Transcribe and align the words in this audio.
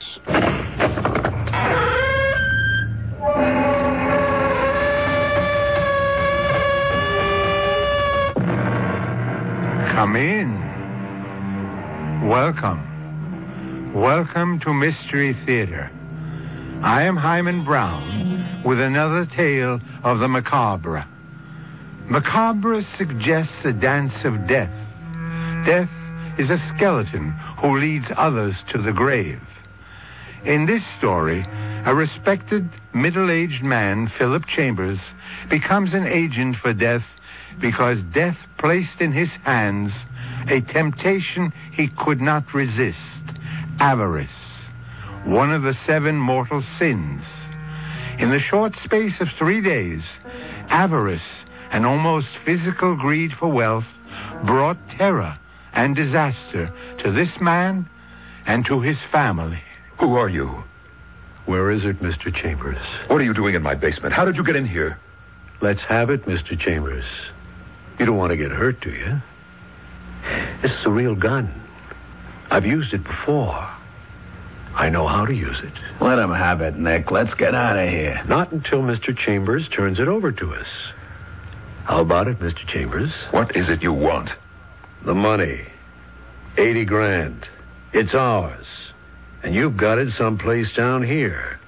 Come 0.00 0.22
in. 10.16 10.56
Welcome. 12.26 13.92
Welcome 13.92 14.58
to 14.60 14.72
Mystery 14.72 15.34
Theater. 15.34 15.90
I 16.80 17.02
am 17.02 17.18
Himan 17.18 17.66
Brown 17.66 18.62
with 18.64 18.80
another 18.80 19.26
tale 19.26 19.82
of 20.02 20.20
the 20.20 20.28
macabre. 20.28 21.06
Macabre 22.06 22.80
suggests 22.96 23.66
a 23.66 23.74
dance 23.74 24.24
of 24.24 24.46
death. 24.46 24.72
Death 25.66 25.90
is 26.38 26.48
a 26.48 26.56
skeleton 26.68 27.32
who 27.58 27.76
leads 27.76 28.06
others 28.16 28.64
to 28.70 28.78
the 28.78 28.94
grave. 28.94 29.42
In 30.44 30.64
this 30.64 30.82
story, 30.96 31.46
a 31.84 31.94
respected 31.94 32.68
middle-aged 32.94 33.62
man, 33.62 34.08
Philip 34.08 34.46
Chambers, 34.46 35.00
becomes 35.50 35.92
an 35.92 36.06
agent 36.06 36.56
for 36.56 36.72
death 36.72 37.06
because 37.60 38.00
death 38.02 38.38
placed 38.56 39.02
in 39.02 39.12
his 39.12 39.30
hands 39.44 39.92
a 40.48 40.62
temptation 40.62 41.52
he 41.72 41.88
could 41.88 42.22
not 42.22 42.54
resist, 42.54 42.98
avarice, 43.80 44.30
one 45.24 45.52
of 45.52 45.62
the 45.62 45.74
seven 45.74 46.16
mortal 46.16 46.62
sins. 46.78 47.22
In 48.18 48.30
the 48.30 48.38
short 48.38 48.76
space 48.76 49.20
of 49.20 49.30
three 49.30 49.60
days, 49.60 50.02
avarice 50.68 51.20
and 51.70 51.84
almost 51.84 52.28
physical 52.28 52.96
greed 52.96 53.32
for 53.34 53.48
wealth 53.48 53.88
brought 54.44 54.78
terror 54.88 55.36
and 55.74 55.94
disaster 55.94 56.72
to 56.98 57.12
this 57.12 57.40
man 57.42 57.88
and 58.46 58.64
to 58.64 58.80
his 58.80 59.00
family. 59.00 59.62
Who 60.00 60.16
are 60.16 60.30
you? 60.30 60.64
Where 61.44 61.70
is 61.70 61.84
it, 61.84 62.00
Mr. 62.00 62.34
Chambers? 62.34 62.78
What 63.08 63.20
are 63.20 63.24
you 63.24 63.34
doing 63.34 63.54
in 63.54 63.62
my 63.62 63.74
basement? 63.74 64.14
How 64.14 64.24
did 64.24 64.36
you 64.36 64.44
get 64.44 64.56
in 64.56 64.66
here? 64.66 64.98
Let's 65.60 65.82
have 65.82 66.08
it, 66.08 66.24
Mr. 66.24 66.58
Chambers. 66.58 67.04
You 67.98 68.06
don't 68.06 68.16
want 68.16 68.30
to 68.30 68.36
get 68.38 68.50
hurt, 68.50 68.80
do 68.80 68.90
you? 68.90 69.20
This 70.62 70.72
is 70.72 70.86
a 70.86 70.90
real 70.90 71.14
gun. 71.14 71.52
I've 72.50 72.64
used 72.64 72.94
it 72.94 73.04
before. 73.04 73.68
I 74.74 74.88
know 74.88 75.06
how 75.06 75.26
to 75.26 75.34
use 75.34 75.60
it. 75.60 75.72
Let 76.00 76.18
him 76.18 76.32
have 76.32 76.62
it, 76.62 76.76
Nick. 76.76 77.10
Let's 77.10 77.34
get 77.34 77.54
out 77.54 77.76
of 77.76 77.88
here. 77.90 78.22
Not 78.26 78.52
until 78.52 78.80
Mr. 78.80 79.14
Chambers 79.14 79.68
turns 79.68 80.00
it 80.00 80.08
over 80.08 80.32
to 80.32 80.54
us. 80.54 80.66
How 81.84 82.00
about 82.00 82.26
it, 82.26 82.38
Mr. 82.38 82.66
Chambers? 82.66 83.12
What 83.32 83.54
is 83.54 83.68
it 83.68 83.82
you 83.82 83.92
want? 83.92 84.30
The 85.04 85.14
money. 85.14 85.66
80 86.56 86.86
grand. 86.86 87.46
It's 87.92 88.14
ours. 88.14 88.66
And 89.42 89.54
you've 89.54 89.76
got 89.76 89.98
it 89.98 90.12
someplace 90.12 90.72
down 90.72 91.02
here. 91.02 91.58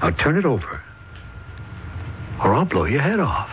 Now 0.00 0.10
turn 0.10 0.36
it 0.36 0.44
over. 0.44 0.80
Or 2.38 2.54
I'll 2.54 2.64
blow 2.64 2.84
your 2.84 3.02
head 3.02 3.20
off. 3.20 3.50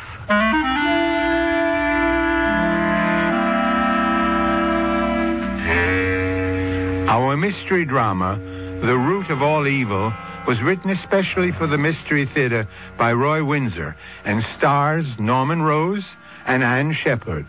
Our 7.09 7.35
mystery 7.37 7.85
drama, 7.85 8.39
The 8.81 8.97
Root 8.97 9.29
of 9.29 9.41
All 9.41 9.67
Evil, 9.67 10.13
was 10.47 10.61
written 10.61 10.89
especially 10.89 11.51
for 11.51 11.67
the 11.67 11.77
Mystery 11.77 12.25
Theater 12.25 12.67
by 12.97 13.13
Roy 13.13 13.43
Windsor 13.43 13.95
and 14.25 14.43
stars 14.57 15.05
Norman 15.19 15.61
Rose 15.61 16.05
and 16.45 16.63
Anne 16.63 16.93
Shepard. 16.93 17.45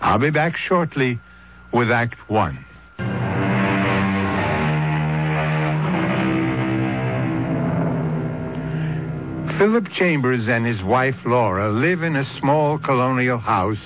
I'll 0.00 0.18
be 0.18 0.30
back 0.30 0.56
shortly 0.56 1.20
with 1.72 1.90
Act 1.90 2.18
One. 2.30 2.64
Philip 9.58 9.88
Chambers 9.88 10.48
and 10.48 10.64
his 10.64 10.84
wife 10.84 11.26
Laura 11.26 11.68
live 11.68 12.04
in 12.04 12.14
a 12.14 12.24
small 12.24 12.78
colonial 12.78 13.38
house 13.38 13.82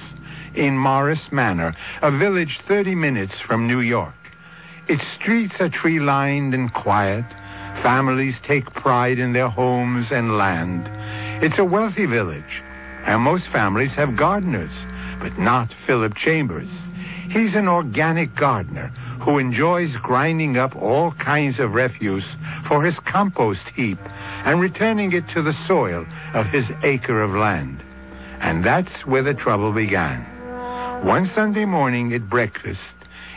in 0.54 0.76
Morris 0.76 1.32
Manor, 1.32 1.74
a 2.02 2.10
village 2.10 2.60
30 2.60 2.94
minutes 2.94 3.38
from 3.38 3.66
New 3.66 3.80
York. 3.80 4.12
Its 4.86 5.02
streets 5.14 5.62
are 5.62 5.70
tree 5.70 5.98
lined 5.98 6.52
and 6.52 6.74
quiet. 6.74 7.24
Families 7.76 8.38
take 8.40 8.66
pride 8.74 9.18
in 9.18 9.32
their 9.32 9.48
homes 9.48 10.12
and 10.12 10.36
land. 10.36 10.90
It's 11.42 11.56
a 11.56 11.64
wealthy 11.64 12.04
village, 12.04 12.62
and 13.06 13.22
most 13.22 13.48
families 13.48 13.92
have 13.92 14.14
gardeners, 14.14 14.72
but 15.20 15.38
not 15.38 15.72
Philip 15.72 16.14
Chambers. 16.14 16.68
He's 17.30 17.54
an 17.54 17.68
organic 17.68 18.34
gardener 18.34 18.88
who 19.20 19.38
enjoys 19.38 19.96
grinding 19.96 20.56
up 20.56 20.76
all 20.76 21.12
kinds 21.12 21.58
of 21.58 21.74
refuse 21.74 22.26
for 22.64 22.84
his 22.84 22.98
compost 23.00 23.68
heap 23.74 23.98
and 24.44 24.60
returning 24.60 25.12
it 25.12 25.28
to 25.30 25.42
the 25.42 25.52
soil 25.52 26.06
of 26.34 26.46
his 26.46 26.70
acre 26.82 27.22
of 27.22 27.34
land. 27.34 27.82
And 28.40 28.64
that's 28.64 29.06
where 29.06 29.22
the 29.22 29.34
trouble 29.34 29.72
began. 29.72 30.24
One 31.04 31.26
Sunday 31.26 31.64
morning 31.64 32.12
at 32.12 32.28
breakfast, 32.28 32.80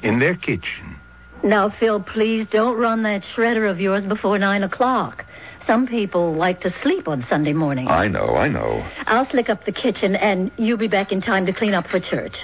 in 0.04 0.20
their 0.20 0.36
kitchen, 0.36 0.96
Now, 1.44 1.70
Phil, 1.70 2.00
please 2.00 2.48
don't 2.48 2.78
run 2.78 3.04
that 3.04 3.24
shredder 3.24 3.70
of 3.70 3.80
yours 3.80 4.06
before 4.06 4.38
nine 4.40 4.64
o'clock. 4.64 5.26
Some 5.66 5.88
people 5.88 6.34
like 6.34 6.62
to 6.62 6.70
sleep 6.70 7.08
on 7.08 7.24
Sunday 7.24 7.54
morning. 7.54 7.88
I 7.88 8.08
know, 8.08 8.36
I 8.36 8.48
know. 8.48 8.86
I'll 9.08 9.26
slick 9.26 9.50
up 9.50 9.66
the 9.66 9.72
kitchen, 9.72 10.16
and 10.16 10.52
you'll 10.58 10.78
be 10.78 10.88
back 10.88 11.12
in 11.12 11.22
time 11.22 11.46
to 11.48 11.54
clean 11.54 11.74
up 11.74 11.88
for 11.88 12.00
church. 12.00 12.36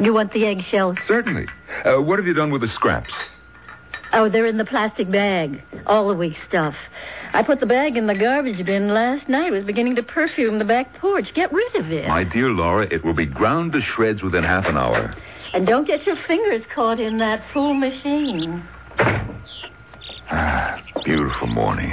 You 0.00 0.12
want 0.14 0.32
the 0.32 0.46
eggshells? 0.46 0.96
Certainly. 1.06 1.46
Uh, 1.84 1.96
what 1.96 2.18
have 2.18 2.26
you 2.26 2.34
done 2.34 2.50
with 2.50 2.60
the 2.60 2.68
scraps? 2.68 3.12
Oh, 4.12 4.28
they're 4.28 4.46
in 4.46 4.56
the 4.56 4.64
plastic 4.64 5.10
bag. 5.10 5.62
All 5.86 6.08
the 6.08 6.14
week 6.14 6.36
stuff. 6.38 6.74
I 7.34 7.42
put 7.42 7.60
the 7.60 7.66
bag 7.66 7.96
in 7.96 8.06
the 8.06 8.14
garbage 8.14 8.64
bin 8.64 8.88
last 8.88 9.28
night. 9.28 9.48
It 9.48 9.50
was 9.50 9.64
beginning 9.64 9.96
to 9.96 10.02
perfume 10.02 10.58
the 10.58 10.64
back 10.64 10.94
porch. 10.94 11.34
Get 11.34 11.52
rid 11.52 11.74
of 11.76 11.92
it. 11.92 12.08
My 12.08 12.24
dear 12.24 12.48
Laura, 12.50 12.86
it 12.90 13.04
will 13.04 13.12
be 13.12 13.26
ground 13.26 13.72
to 13.72 13.82
shreds 13.82 14.22
within 14.22 14.44
half 14.44 14.66
an 14.66 14.78
hour. 14.78 15.14
And 15.52 15.66
don't 15.66 15.86
get 15.86 16.06
your 16.06 16.16
fingers 16.16 16.64
caught 16.66 17.00
in 17.00 17.18
that 17.18 17.46
fool 17.52 17.74
machine. 17.74 18.66
Ah, 20.30 20.80
beautiful 21.04 21.48
morning. 21.48 21.92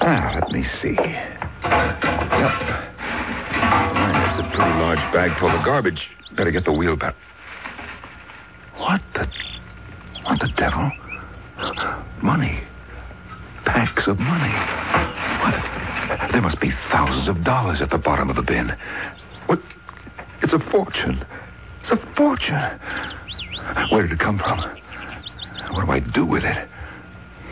Ah, 0.00 0.38
let 0.40 0.50
me 0.52 0.64
see. 0.80 0.96
Yep. 1.64 2.85
Pretty 4.56 4.70
large 4.80 5.12
bag 5.12 5.38
full 5.38 5.50
of 5.50 5.62
garbage. 5.66 6.08
Better 6.34 6.50
get 6.50 6.64
the 6.64 6.72
wheelbarrow. 6.72 7.14
What 8.78 9.02
the... 9.12 9.28
What 10.22 10.40
the 10.40 10.48
devil? 10.56 10.90
Money. 12.22 12.60
Packs 13.66 14.06
of 14.06 14.18
money. 14.18 14.54
What? 15.42 16.32
There 16.32 16.40
must 16.40 16.58
be 16.58 16.72
thousands 16.88 17.28
of 17.28 17.44
dollars 17.44 17.82
at 17.82 17.90
the 17.90 17.98
bottom 17.98 18.30
of 18.30 18.36
the 18.36 18.42
bin. 18.42 18.74
What? 19.44 19.60
It's 20.40 20.54
a 20.54 20.58
fortune. 20.58 21.22
It's 21.82 21.90
a 21.90 21.98
fortune. 22.16 22.80
Where 23.90 24.02
did 24.02 24.12
it 24.12 24.20
come 24.20 24.38
from? 24.38 24.58
What 25.74 25.84
do 25.84 25.92
I 25.92 26.00
do 26.00 26.24
with 26.24 26.44
it? 26.44 26.66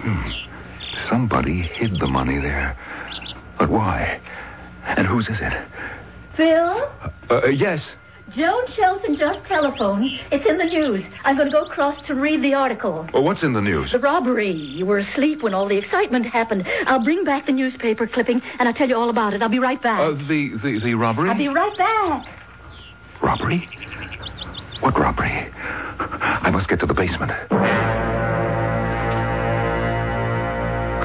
Hmm. 0.00 0.30
Somebody 1.10 1.60
hid 1.60 2.00
the 2.00 2.06
money 2.06 2.38
there. 2.38 2.78
But 3.58 3.68
why? 3.68 4.20
And 4.86 5.06
whose 5.06 5.28
is 5.28 5.40
it? 5.42 5.52
Phil? 6.36 6.90
Uh, 7.30 7.46
yes. 7.46 7.82
Joan 8.30 8.66
Shelton 8.68 9.16
just 9.16 9.44
telephoned. 9.44 10.10
It's 10.32 10.46
in 10.46 10.56
the 10.58 10.64
news. 10.64 11.04
I'm 11.24 11.36
going 11.36 11.48
to 11.48 11.52
go 11.52 11.62
across 11.64 12.04
to 12.06 12.14
read 12.14 12.42
the 12.42 12.54
article. 12.54 13.06
Well, 13.12 13.22
what's 13.22 13.42
in 13.42 13.52
the 13.52 13.60
news? 13.60 13.92
The 13.92 13.98
robbery. 13.98 14.50
You 14.50 14.86
were 14.86 14.98
asleep 14.98 15.42
when 15.42 15.52
all 15.54 15.68
the 15.68 15.76
excitement 15.76 16.26
happened. 16.26 16.66
I'll 16.86 17.04
bring 17.04 17.22
back 17.24 17.46
the 17.46 17.52
newspaper 17.52 18.06
clipping 18.06 18.42
and 18.58 18.66
I'll 18.66 18.74
tell 18.74 18.88
you 18.88 18.96
all 18.96 19.10
about 19.10 19.34
it. 19.34 19.42
I'll 19.42 19.48
be 19.50 19.58
right 19.58 19.80
back. 19.80 20.00
Uh, 20.00 20.12
the, 20.12 20.56
the, 20.62 20.80
the 20.82 20.94
robbery? 20.94 21.28
I'll 21.28 21.36
be 21.36 21.48
right 21.48 21.76
back. 21.76 22.26
Robbery? 23.22 23.68
What 24.80 24.98
robbery? 24.98 25.52
I 25.60 26.50
must 26.50 26.68
get 26.68 26.80
to 26.80 26.86
the 26.86 26.94
basement. 26.94 27.30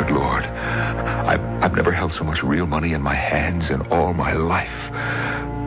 Lord. 0.10 0.44
I've, 0.44 1.42
I've 1.64 1.74
never 1.76 1.92
held 1.92 2.14
so 2.14 2.24
much 2.24 2.44
real 2.44 2.66
money 2.66 2.94
in 2.94 3.02
my 3.02 3.16
hands 3.16 3.70
in 3.70 3.82
all 3.88 4.14
my 4.14 4.34
life. 4.34 4.68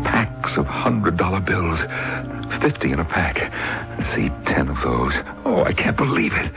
Packs 0.04 0.56
of 0.56 0.66
hundred 0.66 1.16
dollar 1.16 1.40
bills. 1.40 1.78
Fifty 2.60 2.92
in 2.92 3.00
a 3.00 3.04
pack. 3.04 3.36
See, 4.14 4.28
ten 4.44 4.68
of 4.68 4.76
those. 4.82 5.12
Oh, 5.44 5.62
I 5.64 5.72
can't 5.72 5.96
believe 5.96 6.32
it. 6.34 6.52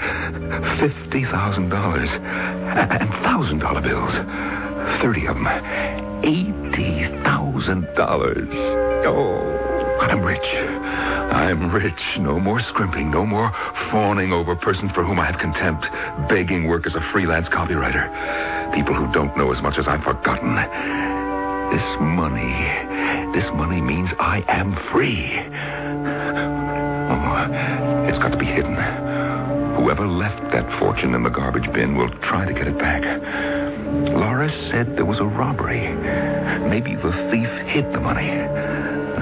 Fifty 0.79 1.23
thousand 1.25 1.69
dollars. 1.69 2.09
And 2.11 3.09
thousand 3.23 3.59
dollar 3.59 3.81
bills. 3.81 4.13
Thirty 5.01 5.27
of 5.27 5.35
them. 5.35 5.47
Eighty 6.23 7.05
thousand 7.23 7.87
dollars. 7.95 8.49
Oh, 9.05 9.64
I'm 9.99 10.23
rich. 10.23 10.45
I'm 10.45 11.71
rich. 11.71 12.17
No 12.19 12.39
more 12.39 12.59
scrimping. 12.59 13.11
No 13.11 13.25
more 13.25 13.51
fawning 13.89 14.31
over 14.33 14.55
persons 14.55 14.91
for 14.91 15.03
whom 15.03 15.19
I 15.19 15.25
have 15.25 15.39
contempt. 15.39 15.87
Begging 16.29 16.67
work 16.67 16.85
as 16.85 16.95
a 16.95 17.01
freelance 17.01 17.47
copywriter. 17.47 18.73
People 18.73 18.93
who 18.93 19.11
don't 19.11 19.35
know 19.37 19.51
as 19.51 19.61
much 19.61 19.77
as 19.77 19.87
I've 19.87 20.03
forgotten. 20.03 20.55
This 21.71 21.99
money, 21.99 22.53
this 23.33 23.51
money 23.53 23.81
means 23.81 24.09
I 24.19 24.43
am 24.47 24.75
free. 24.75 25.39
Oh, 27.07 28.05
it's 28.07 28.17
got 28.19 28.29
to 28.29 28.37
be 28.37 28.45
hidden. 28.45 28.75
Whoever 29.75 30.07
left 30.07 30.51
that 30.51 30.79
fortune 30.79 31.15
in 31.15 31.23
the 31.23 31.29
garbage 31.29 31.71
bin 31.73 31.97
will 31.97 32.09
try 32.19 32.45
to 32.45 32.53
get 32.53 32.67
it 32.67 32.77
back. 32.77 33.03
Laura 34.13 34.51
said 34.69 34.95
there 34.95 35.05
was 35.05 35.19
a 35.19 35.25
robbery. 35.25 35.91
Maybe 36.69 36.95
the 36.95 37.11
thief 37.31 37.49
hid 37.67 37.91
the 37.91 37.99
money. 37.99 38.29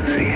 Let's 0.03 0.15
see. 0.15 0.27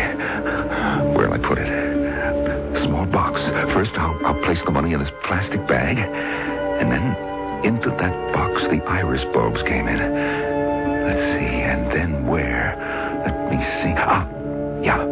Where'll 1.13 1.33
I 1.33 1.39
put 1.39 1.57
it? 1.57 2.81
Small 2.81 3.05
box. 3.05 3.41
First, 3.73 3.95
I'll, 3.95 4.17
I'll 4.25 4.41
place 4.43 4.59
the 4.63 4.71
money 4.71 4.93
in 4.93 4.99
this 5.01 5.11
plastic 5.25 5.67
bag. 5.67 5.97
And 5.97 6.89
then 6.89 7.65
into 7.65 7.89
that 7.89 8.33
box, 8.33 8.63
the 8.63 8.81
iris 8.85 9.25
bulbs 9.33 9.61
came 9.63 9.89
in. 9.89 9.97
Let's 11.05 11.19
see. 11.33 11.45
And 11.45 11.91
then 11.91 12.27
where? 12.27 12.77
Let 13.25 13.51
me 13.51 13.57
see. 13.81 13.93
Ah, 13.97 14.25
yeah. 14.81 15.03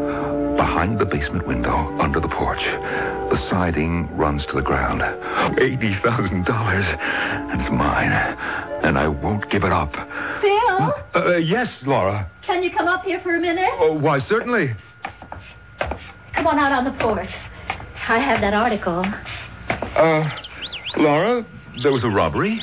Behind 0.56 1.00
the 1.00 1.06
basement 1.06 1.46
window, 1.46 1.76
under 2.00 2.22
the 2.22 2.30
porch. 2.30 2.64
The 2.64 3.38
siding 3.50 4.16
runs 4.16 4.46
to 4.46 4.54
the 4.54 4.62
ground. 4.62 5.02
$80,000. 5.02 6.46
That's 6.46 7.70
mine. 7.72 8.14
And 8.86 8.98
I 8.98 9.10
won't 9.10 9.50
give 9.50 9.66
it 9.66 9.74
up. 9.74 9.94
Phil, 10.78 11.24
Uh, 11.24 11.38
yes, 11.38 11.70
Laura. 11.86 12.30
can 12.44 12.62
you 12.64 12.72
come 12.72 12.88
up 12.88 13.04
here 13.06 13.20
for 13.22 13.36
a 13.36 13.40
minute? 13.40 13.70
Oh, 13.80 13.94
why, 13.94 14.20
certainly. 14.20 14.76
Come 16.34 16.48
on 16.48 16.60
out 16.60 16.72
on 16.72 16.84
the 16.86 16.92
porch. 16.92 17.30
I 18.08 18.20
have 18.20 18.42
that 18.42 18.54
article. 18.54 19.06
Uh, 19.70 20.30
Laura, 20.98 21.46
there 21.82 21.92
was 21.92 22.04
a 22.04 22.10
robbery. 22.10 22.62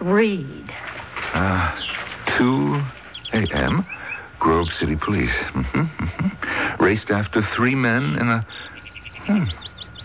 Read. 0.00 0.70
Uh, 1.34 1.78
2 2.38 2.80
a.m. 3.34 3.84
Grove 4.38 4.68
City 4.78 4.96
Police. 4.96 5.32
hmm 5.52 5.60
hmm 5.84 6.82
Raced 6.82 7.10
after 7.10 7.42
three 7.42 7.74
men 7.74 8.16
in 8.18 8.28
a. 8.30 8.46
Hmm, 9.26 9.44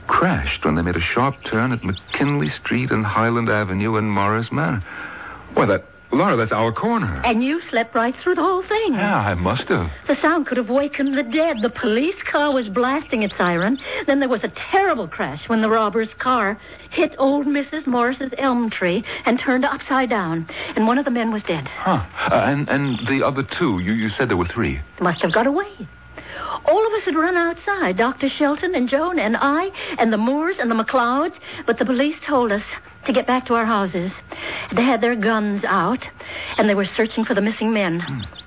crashed 0.08 0.66
when 0.66 0.76
they 0.76 0.82
made 0.82 0.96
a 0.98 1.00
sharp 1.02 1.42
turn 1.46 1.72
at 1.72 1.84
McKinley 1.84 2.50
Street 2.50 2.92
and 2.92 3.06
Highland 3.06 3.50
Avenue 3.50 3.96
in 3.98 4.10
Morris 4.10 4.52
Manor. 4.52 4.84
Why, 5.54 5.66
that. 5.68 5.86
Laura, 6.16 6.38
that's 6.38 6.54
our 6.54 6.72
corner. 6.72 7.22
And 7.26 7.44
you 7.44 7.62
slept 7.62 7.94
right 7.94 8.16
through 8.16 8.36
the 8.36 8.42
whole 8.42 8.64
thing. 8.64 8.94
Yeah, 8.94 9.18
I 9.18 9.34
must 9.34 9.68
have. 9.68 9.92
The 10.08 10.16
sound 10.16 10.48
could 10.48 10.56
have 10.58 10.70
wakened 10.70 11.18
the 11.18 11.24
dead. 11.24 11.58
The 11.62 11.70
police 11.70 12.22
car 12.24 12.54
was 12.54 12.70
blasting 12.70 13.24
its 13.24 13.36
siren. 13.36 13.78
Then 14.08 14.22
there 14.22 14.30
was 14.30 14.46
a 14.46 14.48
terrible 14.48 15.10
crash 15.10 15.50
when 15.50 15.62
the 15.62 15.70
robber's 15.70 16.14
car 16.14 16.58
hit 16.90 17.14
old 17.18 17.48
Mrs. 17.48 17.86
Morris's 17.86 18.34
elm 18.38 18.70
tree 18.70 19.04
and 19.26 19.38
turned 19.38 19.66
upside 19.66 20.10
down. 20.10 20.48
And 20.78 20.88
one 20.88 20.98
of 20.98 21.04
the 21.04 21.12
men 21.12 21.32
was 21.32 21.44
dead. 21.44 21.68
Huh. 21.68 22.06
Uh, 22.32 22.36
and, 22.46 22.70
and 22.70 23.06
the 23.08 23.26
other 23.26 23.44
two, 23.44 23.80
you, 23.80 23.92
you 23.92 24.10
said 24.10 24.30
there 24.30 24.38
were 24.38 24.46
three. 24.48 24.80
Must 25.02 25.22
have 25.22 25.34
got 25.34 25.48
away. 25.48 25.88
All 26.66 26.88
of 26.88 26.94
us 26.94 27.04
had 27.04 27.16
run 27.16 27.36
outside, 27.36 27.98
Dr. 27.98 28.30
Shelton 28.30 28.74
and 28.74 28.88
Joan 28.88 29.20
and 29.20 29.38
I, 29.38 29.72
and 29.98 30.12
the 30.12 30.18
Moores 30.18 30.60
and 30.60 30.72
the 30.72 30.76
McLeods, 30.76 31.36
but 31.66 31.78
the 31.78 31.86
police 31.86 32.18
told 32.22 32.52
us 32.52 32.64
to 33.06 33.14
get 33.14 33.28
back 33.28 33.46
to 33.48 33.56
our 33.56 33.66
houses. 33.66 34.12
They 34.74 34.84
had 34.84 35.02
their 35.02 35.16
guns 35.16 35.64
out, 35.64 36.08
and 36.58 36.70
they 36.70 36.76
were 36.76 36.86
searching 36.86 37.26
for 37.26 37.34
the 37.34 37.42
missing 37.42 37.72
men. 37.72 38.02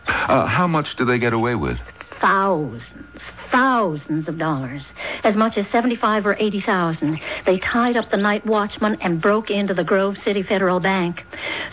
Uh, 0.07 0.47
how 0.47 0.67
much 0.67 0.97
do 0.97 1.05
they 1.05 1.19
get 1.19 1.33
away 1.33 1.55
with? 1.55 1.79
Thousands, 2.21 3.21
thousands 3.53 4.29
of 4.29 4.39
dollars. 4.39 4.91
As 5.23 5.37
much 5.37 5.57
as 5.57 5.69
75 5.69 6.27
or 6.27 6.35
80,000. 6.35 7.21
They 7.47 7.59
tied 7.59 7.97
up 7.97 8.11
the 8.11 8.17
night 8.17 8.45
watchman 8.45 8.99
and 9.01 9.21
broke 9.21 9.51
into 9.51 9.73
the 9.73 9.85
Grove 9.85 10.19
City 10.19 10.43
Federal 10.43 10.81
Bank. 10.81 11.25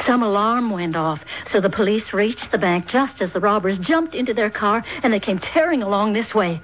Some 0.06 0.22
alarm 0.22 0.70
went 0.70 0.96
off, 0.96 1.20
so 1.52 1.60
the 1.60 1.70
police 1.70 2.14
reached 2.14 2.52
the 2.52 2.60
bank 2.60 2.88
just 2.88 3.22
as 3.22 3.34
the 3.34 3.40
robbers 3.40 3.80
jumped 3.80 4.14
into 4.14 4.36
their 4.36 4.52
car 4.52 4.84
and 5.02 5.12
they 5.12 5.20
came 5.20 5.40
tearing 5.40 5.82
along 5.82 6.14
this 6.14 6.36
way. 6.36 6.62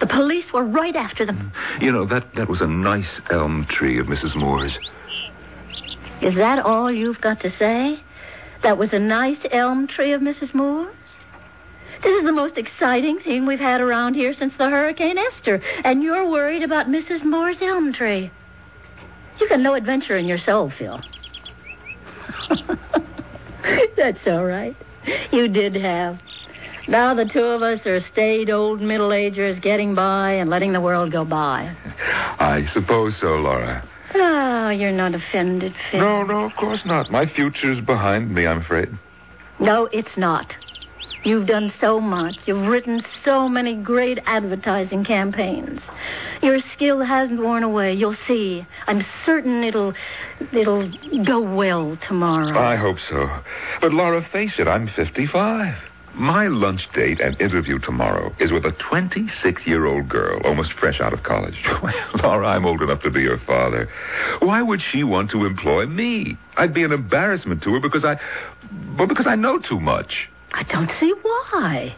The 0.00 0.06
police 0.06 0.52
were 0.52 0.64
right 0.64 0.94
after 0.96 1.26
them. 1.26 1.52
You 1.80 1.92
know, 1.92 2.06
that, 2.06 2.34
that 2.34 2.48
was 2.48 2.60
a 2.60 2.66
nice 2.66 3.20
elm 3.30 3.66
tree 3.66 3.98
of 3.98 4.06
Mrs. 4.06 4.36
Moore's. 4.36 4.78
Is 6.22 6.34
that 6.36 6.58
all 6.58 6.90
you've 6.90 7.20
got 7.20 7.40
to 7.40 7.50
say? 7.50 8.00
That 8.62 8.76
was 8.76 8.92
a 8.92 8.98
nice 8.98 9.38
elm 9.50 9.86
tree 9.86 10.12
of 10.12 10.20
Mrs. 10.20 10.52
Moore's? 10.52 10.94
This 12.02 12.16
is 12.18 12.24
the 12.24 12.32
most 12.32 12.58
exciting 12.58 13.18
thing 13.18 13.46
we've 13.46 13.58
had 13.58 13.80
around 13.80 14.14
here 14.14 14.32
since 14.32 14.56
the 14.56 14.68
Hurricane 14.68 15.18
Esther, 15.18 15.60
and 15.84 16.02
you're 16.02 16.28
worried 16.28 16.62
about 16.62 16.86
Mrs. 16.86 17.24
Moore's 17.24 17.60
elm 17.62 17.92
tree. 17.92 18.30
You've 19.38 19.50
got 19.50 19.60
no 19.60 19.74
adventure 19.74 20.16
in 20.16 20.26
your 20.26 20.38
soul, 20.38 20.70
Phil. 20.70 21.00
That's 23.96 24.26
all 24.26 24.44
right. 24.44 24.76
You 25.32 25.48
did 25.48 25.76
have. 25.76 26.20
Now 26.88 27.14
the 27.14 27.24
two 27.24 27.44
of 27.44 27.62
us 27.62 27.86
are 27.86 28.00
staid 28.00 28.50
old 28.50 28.80
middle 28.80 29.12
agers 29.12 29.58
getting 29.60 29.94
by 29.94 30.32
and 30.32 30.50
letting 30.50 30.72
the 30.72 30.80
world 30.80 31.12
go 31.12 31.24
by. 31.24 31.76
I 32.38 32.66
suppose 32.72 33.16
so, 33.16 33.36
Laura. 33.36 33.86
Oh, 34.14 34.70
you're 34.70 34.92
not 34.92 35.14
offended, 35.14 35.74
Phil. 35.90 36.00
No, 36.00 36.22
no, 36.22 36.44
of 36.44 36.54
course 36.56 36.84
not. 36.84 37.10
My 37.10 37.26
future's 37.26 37.80
behind 37.80 38.34
me, 38.34 38.46
I'm 38.46 38.58
afraid. 38.58 38.90
No, 39.58 39.86
it's 39.86 40.16
not. 40.16 40.54
You've 41.24 41.46
done 41.46 41.70
so 41.80 42.00
much. 42.00 42.36
You've 42.46 42.62
written 42.68 43.02
so 43.22 43.48
many 43.48 43.74
great 43.74 44.18
advertising 44.26 45.04
campaigns. 45.04 45.82
Your 46.42 46.60
skill 46.60 47.00
hasn't 47.00 47.40
worn 47.40 47.64
away. 47.64 47.92
You'll 47.92 48.14
see. 48.14 48.64
I'm 48.86 49.04
certain 49.24 49.64
it'll 49.64 49.94
it'll 50.52 50.90
go 51.24 51.40
well 51.40 51.96
tomorrow. 51.96 52.56
I 52.58 52.76
hope 52.76 52.98
so. 53.10 53.28
But 53.80 53.92
Laura, 53.92 54.22
face 54.22 54.58
it, 54.58 54.68
I'm 54.68 54.86
55. 54.86 55.74
My 56.14 56.48
lunch 56.48 56.90
date 56.92 57.20
and 57.20 57.40
interview 57.40 57.78
tomorrow 57.78 58.34
is 58.40 58.50
with 58.50 58.64
a 58.64 58.72
26 58.72 59.66
year 59.66 59.86
old 59.86 60.08
girl, 60.08 60.40
almost 60.44 60.72
fresh 60.72 61.00
out 61.00 61.12
of 61.12 61.22
college. 61.22 61.64
Well, 61.82 61.94
Laura, 62.22 62.48
I'm 62.48 62.66
old 62.66 62.82
enough 62.82 63.02
to 63.02 63.10
be 63.10 63.24
her 63.26 63.38
father. 63.38 63.88
Why 64.40 64.60
would 64.62 64.82
she 64.82 65.04
want 65.04 65.30
to 65.30 65.46
employ 65.46 65.86
me? 65.86 66.36
I'd 66.56 66.74
be 66.74 66.82
an 66.82 66.92
embarrassment 66.92 67.62
to 67.62 67.74
her 67.74 67.80
because 67.80 68.04
I. 68.04 68.18
Well, 68.96 69.06
because 69.06 69.26
I 69.28 69.36
know 69.36 69.58
too 69.58 69.78
much. 69.78 70.28
I 70.52 70.64
don't 70.64 70.90
see 70.98 71.12
why. 71.22 71.94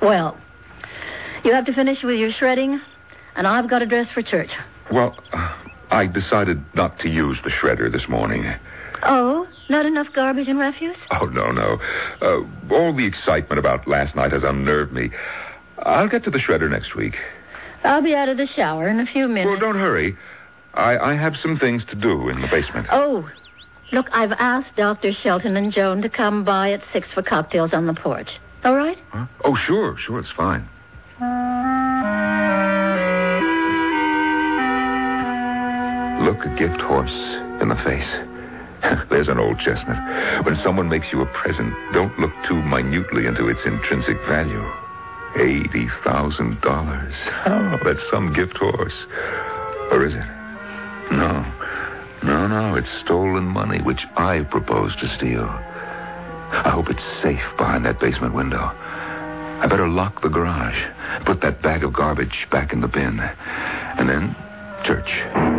Well, 0.00 0.38
you 1.44 1.52
have 1.52 1.66
to 1.66 1.72
finish 1.74 2.02
with 2.02 2.18
your 2.18 2.30
shredding, 2.30 2.80
and 3.36 3.46
I've 3.46 3.68
got 3.68 3.82
a 3.82 3.86
dress 3.86 4.08
for 4.10 4.22
church. 4.22 4.52
Well, 4.90 5.16
I 5.90 6.06
decided 6.06 6.62
not 6.74 6.98
to 7.00 7.08
use 7.10 7.42
the 7.42 7.50
shredder 7.50 7.90
this 7.90 8.08
morning. 8.08 8.46
Oh, 9.02 9.47
not 9.68 9.86
enough 9.86 10.12
garbage 10.12 10.48
and 10.48 10.58
refuse? 10.58 10.96
Oh, 11.10 11.26
no, 11.26 11.50
no. 11.50 11.80
Uh, 12.20 12.74
all 12.74 12.92
the 12.94 13.06
excitement 13.06 13.58
about 13.58 13.86
last 13.86 14.14
night 14.16 14.32
has 14.32 14.42
unnerved 14.44 14.92
me. 14.92 15.10
I'll 15.78 16.08
get 16.08 16.24
to 16.24 16.30
the 16.30 16.38
shredder 16.38 16.70
next 16.70 16.94
week. 16.94 17.16
I'll 17.84 18.02
be 18.02 18.14
out 18.14 18.28
of 18.28 18.36
the 18.36 18.46
shower 18.46 18.88
in 18.88 18.98
a 19.00 19.06
few 19.06 19.28
minutes. 19.28 19.48
Well, 19.48 19.60
don't 19.60 19.80
hurry. 19.80 20.16
I, 20.74 20.96
I 20.98 21.14
have 21.14 21.36
some 21.36 21.58
things 21.58 21.84
to 21.86 21.96
do 21.96 22.28
in 22.28 22.40
the 22.40 22.48
basement. 22.48 22.88
Oh, 22.90 23.28
look, 23.92 24.08
I've 24.12 24.32
asked 24.32 24.74
Dr. 24.76 25.12
Shelton 25.12 25.56
and 25.56 25.72
Joan 25.72 26.02
to 26.02 26.08
come 26.08 26.44
by 26.44 26.72
at 26.72 26.82
six 26.92 27.10
for 27.10 27.22
cocktails 27.22 27.72
on 27.72 27.86
the 27.86 27.94
porch. 27.94 28.38
All 28.64 28.74
right? 28.74 28.98
Huh? 29.10 29.26
Oh, 29.44 29.54
sure, 29.54 29.96
sure, 29.96 30.18
it's 30.18 30.30
fine. 30.30 30.68
Look 36.24 36.44
a 36.44 36.54
gift 36.58 36.80
horse 36.80 37.14
in 37.62 37.68
the 37.68 37.76
face. 37.76 38.37
There's 39.10 39.28
an 39.28 39.38
old 39.38 39.58
chestnut. 39.58 40.44
When 40.44 40.54
someone 40.56 40.88
makes 40.88 41.12
you 41.12 41.20
a 41.22 41.26
present, 41.26 41.74
don't 41.92 42.18
look 42.18 42.32
too 42.46 42.62
minutely 42.62 43.26
into 43.26 43.48
its 43.48 43.64
intrinsic 43.64 44.18
value. 44.26 44.64
Eighty 45.36 45.88
thousand 46.02 46.60
dollars. 46.60 47.14
Oh, 47.46 47.78
that's 47.84 48.08
some 48.10 48.32
gift 48.32 48.56
horse. 48.56 48.94
Or 49.90 50.04
is 50.04 50.14
it? 50.14 50.26
No. 51.10 51.44
No, 52.22 52.46
no, 52.46 52.74
it's 52.74 52.90
stolen 52.90 53.44
money, 53.44 53.80
which 53.80 54.06
I 54.16 54.40
propose 54.40 54.94
to 54.96 55.08
steal. 55.08 55.44
I 55.44 56.70
hope 56.70 56.90
it's 56.90 57.04
safe 57.22 57.44
behind 57.56 57.84
that 57.84 58.00
basement 58.00 58.34
window. 58.34 58.58
I 59.60 59.66
better 59.68 59.88
lock 59.88 60.22
the 60.22 60.28
garage, 60.28 60.82
put 61.24 61.40
that 61.42 61.62
bag 61.62 61.84
of 61.84 61.92
garbage 61.92 62.48
back 62.50 62.72
in 62.72 62.80
the 62.80 62.88
bin, 62.88 63.20
and 63.20 64.08
then 64.08 64.34
church. 64.84 65.57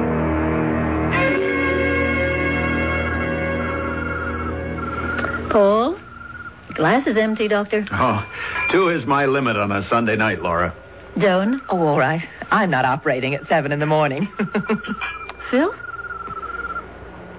Glass 6.80 7.06
is 7.08 7.18
empty, 7.18 7.48
Doctor. 7.50 7.86
Oh, 7.92 8.26
two 8.72 8.88
is 8.90 9.06
my 9.06 9.26
limit 9.26 9.58
on 9.58 9.70
a 9.72 9.84
Sunday 9.84 10.16
night, 10.16 10.42
Laura. 10.42 10.74
Joan? 11.18 11.62
Oh, 11.70 11.78
all 11.88 12.00
right. 12.00 12.26
I'm 12.52 12.70
not 12.70 12.86
operating 12.86 13.36
at 13.36 13.46
seven 13.48 13.72
in 13.74 13.80
the 13.80 13.86
morning. 13.86 14.28
Phil? 15.52 15.74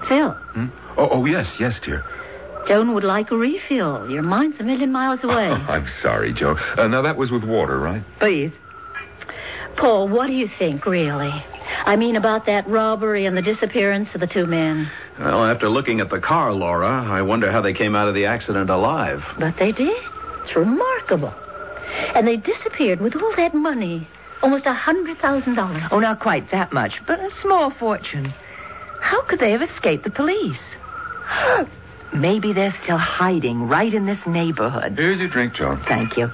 Phil, 0.09 0.31
Hmm? 0.33 0.67
Oh, 0.99 1.09
oh, 1.13 1.25
yes, 1.25 1.59
yes, 1.59 1.81
dear. 1.81 2.05
Joan 2.69 2.93
would 2.95 3.05
like 3.05 3.31
a 3.31 3.37
refill. 3.37 4.11
Your 4.11 4.23
mind's 4.23 4.61
a 4.61 4.65
million 4.65 4.93
miles 4.93 5.25
away. 5.25 5.49
Oh, 5.49 5.55
I'm 5.55 5.87
sorry, 6.03 6.33
Joe. 6.35 6.57
Uh, 6.77 6.89
now, 6.89 7.01
that 7.03 7.17
was 7.17 7.31
with 7.31 7.45
water, 7.45 7.79
right? 7.79 8.03
Please. 8.19 8.53
Paul, 9.77 10.09
what 10.09 10.27
do 10.27 10.35
you 10.35 10.49
think, 10.49 10.85
really? 10.85 11.33
I 11.87 11.97
mean, 11.97 12.17
about 12.17 12.45
that 12.47 12.69
robbery 12.69 13.25
and 13.25 13.35
the 13.37 13.43
disappearance 13.43 14.15
of 14.15 14.21
the 14.21 14.27
two 14.27 14.45
men. 14.47 14.91
Well, 15.21 15.45
after 15.45 15.69
looking 15.69 16.01
at 16.01 16.09
the 16.09 16.19
car, 16.19 16.51
Laura, 16.55 17.05
I 17.05 17.21
wonder 17.21 17.53
how 17.53 17.61
they 17.61 17.75
came 17.75 17.95
out 17.95 18.09
of 18.09 18.15
the 18.15 18.25
accident 18.25 18.71
alive. 18.71 19.23
But 19.39 19.59
they 19.59 19.71
did. 19.71 20.03
It's 20.45 20.57
remarkable. 20.57 21.35
And 22.15 22.27
they 22.27 22.39
disappeared 22.39 23.03
with 23.03 23.15
all 23.17 23.37
that 23.37 23.53
money. 23.53 24.09
Almost 24.43 24.65
a 24.65 24.73
hundred 24.73 25.19
thousand 25.19 25.57
dollars. 25.57 25.83
Oh, 25.91 25.99
not 25.99 26.21
quite 26.21 26.51
that 26.53 26.73
much, 26.73 27.05
but 27.07 27.21
a 27.21 27.31
small 27.33 27.71
fortune. 27.71 28.33
How 29.03 29.21
could 29.23 29.41
they 29.41 29.51
have 29.51 29.61
escaped 29.61 30.05
the 30.05 30.11
police? 30.11 30.63
Maybe 32.15 32.55
they're 32.55 32.73
still 32.83 32.97
hiding 32.97 33.69
right 33.69 33.93
in 33.93 34.07
this 34.07 34.27
neighborhood. 34.27 34.97
Here's 34.97 35.19
your 35.19 35.29
drink, 35.29 35.53
Joan. 35.53 35.83
Thank 35.85 36.17
you. 36.17 36.31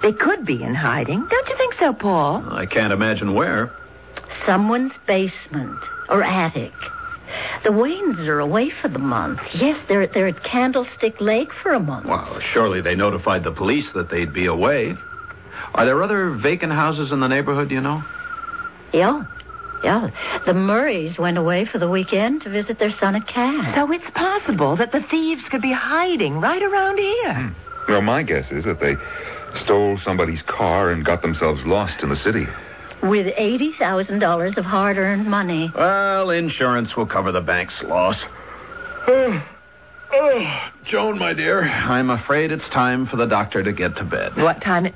They 0.00 0.12
could 0.12 0.46
be 0.46 0.62
in 0.62 0.74
hiding. 0.74 1.26
Don't 1.28 1.48
you 1.48 1.56
think 1.56 1.74
so, 1.74 1.92
Paul? 1.92 2.42
I 2.50 2.64
can't 2.64 2.92
imagine 2.92 3.34
where. 3.34 3.70
Someone's 4.46 4.94
basement 5.06 5.78
or 6.08 6.22
attic. 6.22 6.72
The 7.62 7.70
Waynes 7.70 8.26
are 8.26 8.40
away 8.40 8.70
for 8.70 8.88
the 8.88 8.98
month. 8.98 9.40
Yes, 9.54 9.78
they're 9.88 10.06
they're 10.06 10.28
at 10.28 10.44
Candlestick 10.44 11.20
Lake 11.20 11.52
for 11.52 11.72
a 11.72 11.80
month. 11.80 12.06
Well, 12.06 12.38
surely 12.40 12.80
they 12.80 12.94
notified 12.94 13.44
the 13.44 13.52
police 13.52 13.92
that 13.92 14.10
they'd 14.10 14.32
be 14.32 14.46
away. 14.46 14.96
Are 15.74 15.84
there 15.86 16.02
other 16.02 16.30
vacant 16.30 16.72
houses 16.72 17.12
in 17.12 17.20
the 17.20 17.28
neighborhood, 17.28 17.70
you 17.70 17.80
know? 17.80 18.04
Yeah. 18.92 19.24
Yeah. 19.82 20.10
The 20.46 20.54
Murrays 20.54 21.18
went 21.18 21.36
away 21.36 21.64
for 21.64 21.78
the 21.78 21.88
weekend 21.88 22.42
to 22.42 22.48
visit 22.48 22.78
their 22.78 22.92
son 22.92 23.16
at 23.16 23.26
Cass. 23.26 23.74
So 23.74 23.90
it's 23.92 24.08
possible 24.10 24.76
that 24.76 24.92
the 24.92 25.02
thieves 25.02 25.44
could 25.48 25.62
be 25.62 25.72
hiding 25.72 26.40
right 26.40 26.62
around 26.62 26.98
here. 26.98 27.34
Hmm. 27.34 27.48
Well, 27.90 28.00
my 28.00 28.22
guess 28.22 28.50
is 28.50 28.64
that 28.64 28.80
they 28.80 28.96
stole 29.60 29.98
somebody's 29.98 30.42
car 30.42 30.90
and 30.90 31.04
got 31.04 31.22
themselves 31.22 31.64
lost 31.66 32.02
in 32.02 32.08
the 32.08 32.16
city. 32.16 32.46
With 33.02 33.32
eighty 33.36 33.72
thousand 33.72 34.20
dollars 34.20 34.56
of 34.56 34.64
hard 34.64 34.96
earned 34.96 35.26
money. 35.26 35.70
Well, 35.74 36.30
insurance 36.30 36.96
will 36.96 37.06
cover 37.06 37.32
the 37.32 37.40
bank's 37.40 37.82
loss. 37.82 38.18
Oh, 39.06 39.46
oh, 40.12 40.70
Joan, 40.84 41.18
my 41.18 41.34
dear, 41.34 41.62
I'm 41.62 42.10
afraid 42.10 42.50
it's 42.50 42.68
time 42.70 43.06
for 43.06 43.16
the 43.16 43.26
doctor 43.26 43.62
to 43.62 43.72
get 43.72 43.96
to 43.96 44.04
bed. 44.04 44.36
What 44.36 44.62
time 44.62 44.86
it... 44.86 44.94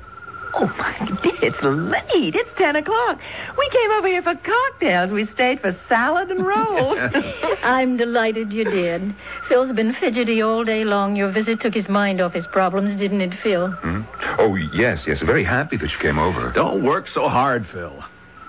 Oh, 0.53 0.65
my 0.77 1.19
dear, 1.21 1.37
it's 1.41 1.61
late. 1.61 2.35
It's 2.35 2.51
10 2.57 2.75
o'clock. 2.75 3.19
We 3.57 3.69
came 3.69 3.91
over 3.91 4.07
here 4.07 4.21
for 4.21 4.35
cocktails. 4.35 5.11
We 5.11 5.25
stayed 5.25 5.61
for 5.61 5.71
salad 5.87 6.31
and 6.31 6.45
rolls. 6.45 6.97
I'm 7.63 7.97
delighted 7.97 8.51
you 8.51 8.63
did. 8.63 9.13
Phil's 9.47 9.71
been 9.71 9.93
fidgety 9.93 10.41
all 10.41 10.63
day 10.63 10.83
long. 10.83 11.15
Your 11.15 11.31
visit 11.31 11.59
took 11.61 11.73
his 11.73 11.87
mind 11.87 12.19
off 12.19 12.33
his 12.33 12.47
problems, 12.47 12.95
didn't 12.95 13.21
it, 13.21 13.33
Phil? 13.39 13.69
Hmm? 13.69 14.01
Oh, 14.39 14.55
yes, 14.55 15.05
yes. 15.05 15.19
Very 15.19 15.43
happy 15.43 15.77
that 15.77 15.91
you 15.91 15.97
came 15.99 16.17
over. 16.17 16.51
Don't 16.51 16.83
work 16.83 17.07
so 17.07 17.29
hard, 17.29 17.67
Phil. 17.67 18.03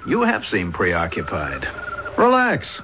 You 0.06 0.22
have 0.22 0.46
seemed 0.46 0.74
preoccupied. 0.74 1.68
Relax. 2.16 2.80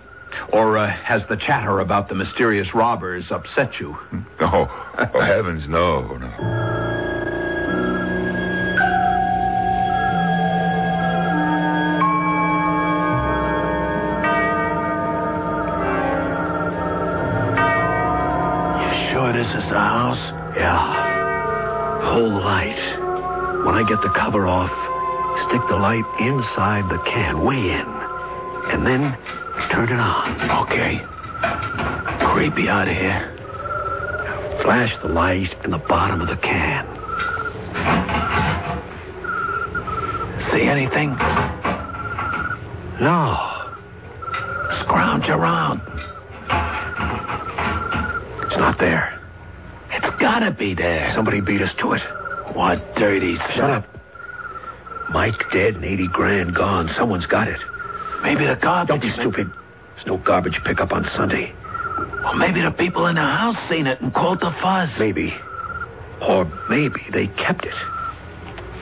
Or 0.53 0.77
uh, 0.77 0.89
has 0.89 1.27
the 1.27 1.37
chatter 1.37 1.81
about 1.81 2.09
the 2.09 2.15
mysterious 2.15 2.75
robbers 2.75 3.33
upset 3.33 3.81
you? 3.81 3.97
Oh, 4.39 4.69
oh 4.99 5.21
heavens, 5.21 5.67
no, 5.67 6.19
no. 6.19 7.26
This 19.47 19.63
is 19.63 19.71
the 19.71 19.79
house? 19.79 20.19
Yeah. 20.57 22.03
Hold 22.11 22.33
the 22.33 22.37
light. 22.37 22.79
When 23.65 23.75
I 23.75 23.85
get 23.87 24.03
the 24.03 24.09
cover 24.09 24.47
off, 24.47 24.71
stick 25.49 25.61
the 25.69 25.77
light 25.77 26.05
inside 26.19 26.89
the 26.89 26.99
can, 26.99 27.43
way 27.43 27.71
in. 27.71 27.87
And 28.73 28.85
then 28.85 29.17
turn 29.71 29.89
it 29.91 30.01
on. 30.01 30.65
Okay. 30.65 30.99
Creepy 32.27 32.69
out 32.69 32.89
of 32.89 32.97
here. 32.97 33.33
Flash 34.63 34.99
the 34.99 35.09
light 35.09 35.55
in 35.65 35.71
the 35.71 35.79
bottom 35.79 36.21
of 36.21 36.27
the 36.27 36.37
can. 36.37 36.85
See 40.51 40.63
anything? 40.63 41.11
No. 43.01 43.69
Scrounge 44.81 45.29
around. 45.29 45.83
It's 48.49 48.57
not 48.57 48.79
there. 48.79 49.16
Gotta 50.27 50.51
be 50.51 50.75
there. 50.75 51.13
Somebody 51.15 51.41
beat 51.41 51.63
us 51.63 51.73
to 51.75 51.93
it. 51.93 52.03
What 52.53 52.97
dirty 52.97 53.37
Shut 53.37 53.71
up. 53.71 53.87
Mike 55.11 55.53
dead 55.53 55.77
and 55.77 55.85
80 55.85 56.09
grand 56.09 56.53
gone. 56.53 56.89
Someone's 56.89 57.27
got 57.27 57.47
it. 57.47 57.61
Maybe 58.25 58.45
the 58.45 58.57
garbage. 58.57 58.89
Don't 58.89 59.01
be 59.03 59.13
stupid. 59.13 59.53
There's 59.95 60.07
no 60.09 60.17
garbage 60.17 60.65
pickup 60.65 60.93
on 60.93 61.05
Sunday. 61.11 61.53
Well, 62.25 62.35
maybe 62.35 62.61
the 62.61 62.73
people 62.73 63.07
in 63.07 63.15
the 63.15 63.21
house 63.21 63.57
seen 63.69 63.87
it 63.87 64.01
and 64.01 64.13
called 64.13 64.41
the 64.41 64.51
fuzz. 64.51 64.91
Maybe. 64.99 65.33
Or 66.21 66.45
maybe 66.69 67.07
they 67.13 67.29
kept 67.29 67.65
it. 67.65 67.77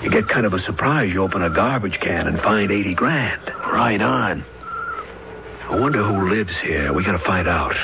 You 0.02 0.08
get 0.08 0.26
kind 0.26 0.46
of 0.46 0.54
a 0.54 0.58
surprise. 0.58 1.12
You 1.12 1.24
open 1.24 1.42
a 1.42 1.50
garbage 1.50 2.00
can 2.00 2.26
and 2.26 2.40
find 2.40 2.70
80 2.70 2.94
grand. 2.94 3.42
Right 3.70 4.00
on. 4.00 4.46
I 5.68 5.78
wonder 5.78 6.02
who 6.02 6.26
lives 6.26 6.56
here. 6.60 6.94
We 6.94 7.04
gotta 7.04 7.18
find 7.18 7.46
out. 7.46 7.76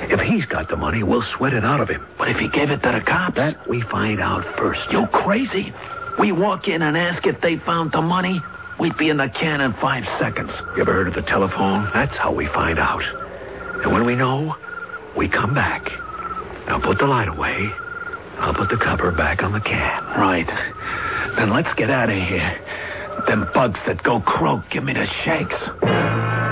If 0.00 0.20
he's 0.20 0.46
got 0.46 0.68
the 0.68 0.76
money, 0.76 1.02
we'll 1.02 1.22
sweat 1.22 1.54
it 1.54 1.64
out 1.64 1.80
of 1.80 1.88
him. 1.88 2.06
But 2.16 2.28
if 2.28 2.38
he 2.38 2.48
gave 2.48 2.70
it 2.70 2.82
to 2.82 2.92
the 2.92 3.00
cops? 3.00 3.36
That 3.36 3.68
we 3.68 3.80
find 3.80 4.20
out 4.20 4.44
first. 4.56 4.92
You 4.92 5.06
crazy? 5.06 5.72
We 6.18 6.32
walk 6.32 6.68
in 6.68 6.82
and 6.82 6.96
ask 6.96 7.26
if 7.26 7.40
they 7.40 7.56
found 7.56 7.92
the 7.92 8.02
money? 8.02 8.40
We'd 8.78 8.96
be 8.96 9.08
in 9.08 9.16
the 9.16 9.28
can 9.28 9.60
in 9.60 9.72
five 9.74 10.06
seconds. 10.18 10.52
You 10.76 10.82
ever 10.82 10.92
heard 10.92 11.08
of 11.08 11.14
the 11.14 11.22
telephone? 11.22 11.90
That's 11.92 12.16
how 12.16 12.32
we 12.32 12.46
find 12.46 12.78
out. 12.78 13.02
And 13.82 13.92
when 13.92 14.06
we 14.06 14.14
know, 14.14 14.56
we 15.16 15.28
come 15.28 15.52
back. 15.52 15.90
Now 16.66 16.80
put 16.80 16.98
the 16.98 17.06
light 17.06 17.28
away. 17.28 17.70
I'll 18.38 18.54
put 18.54 18.68
the 18.68 18.76
cover 18.76 19.10
back 19.10 19.42
on 19.42 19.52
the 19.52 19.60
can. 19.60 20.04
Right. 20.16 20.46
Then 21.36 21.50
let's 21.50 21.74
get 21.74 21.90
out 21.90 22.08
of 22.08 22.16
here. 22.16 22.60
Them 23.26 23.50
bugs 23.52 23.80
that 23.86 24.02
go 24.02 24.20
croak 24.20 24.70
give 24.70 24.84
me 24.84 24.92
the 24.92 25.06
shakes. 25.06 26.47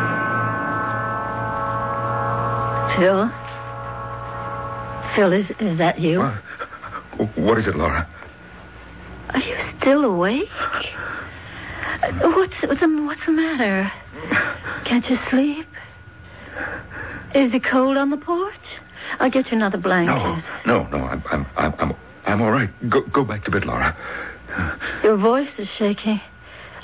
Phil? 2.96 3.30
Phil, 5.14 5.32
is, 5.32 5.50
is 5.60 5.78
that 5.78 5.98
you? 5.98 6.20
What? 6.20 7.36
What 7.36 7.58
is 7.58 7.66
it, 7.66 7.76
Laura? 7.76 8.06
Are 9.30 9.40
you 9.40 9.56
still 9.78 10.04
awake? 10.04 10.48
What's, 12.20 12.62
what's, 12.62 12.80
the, 12.80 13.02
what's 13.04 13.26
the 13.26 13.32
matter? 13.32 13.92
Can't 14.84 15.08
you 15.08 15.16
sleep? 15.28 15.66
Is 17.34 17.52
it 17.52 17.64
cold 17.64 17.96
on 17.96 18.10
the 18.10 18.16
porch? 18.16 18.54
I'll 19.18 19.30
get 19.30 19.50
you 19.50 19.56
another 19.56 19.78
blanket. 19.78 20.44
No, 20.66 20.84
no, 20.84 20.98
no. 20.98 21.04
I'm, 21.04 21.22
I'm, 21.30 21.46
I'm, 21.56 21.74
I'm, 21.78 21.94
I'm 22.24 22.42
all 22.42 22.50
right. 22.50 22.70
Go, 22.88 23.02
go 23.02 23.24
back 23.24 23.44
to 23.44 23.50
bed, 23.50 23.64
Laura. 23.64 23.96
Your 25.02 25.16
voice 25.16 25.50
is 25.58 25.68
shaking. 25.68 26.20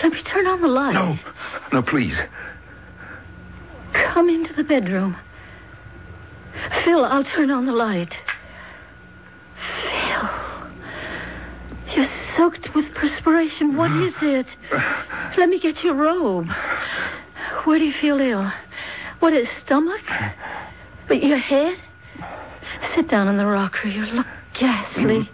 Let 0.03 0.13
me 0.13 0.23
turn 0.23 0.47
on 0.47 0.61
the 0.61 0.69
light. 0.69 0.95
No, 0.95 1.19
no, 1.73 1.83
please. 1.83 2.17
Come 3.93 4.29
into 4.29 4.53
the 4.53 4.65
bedroom. 4.65 5.17
Phil, 6.85 7.05
I'll 7.05 7.25
turn 7.25 7.51
on 7.51 7.67
the 7.67 7.73
light. 7.73 8.17
Phil. 9.83 10.31
You're 11.95 12.11
soaked 12.37 12.75
with 12.75 12.93
perspiration. 12.95 13.77
What 13.77 13.91
is 13.93 14.15
it? 14.23 14.47
Let 15.37 15.49
me 15.49 15.59
get 15.59 15.83
your 15.83 15.95
robe. 15.95 16.49
Where 17.65 17.79
do 17.79 17.85
you 17.85 17.93
feel 17.93 18.21
ill? 18.21 18.53
What 19.21 19.33
is 19.33 19.49
stomach? 19.65 20.03
But 21.09 21.23
your 21.23 21.39
head? 21.39 21.79
Sit 22.95 23.09
down 23.09 23.29
on 23.29 23.37
the 23.37 23.47
rocker. 23.47 23.89
You 23.89 24.07
look 24.07 24.27
ghastly. 24.55 25.31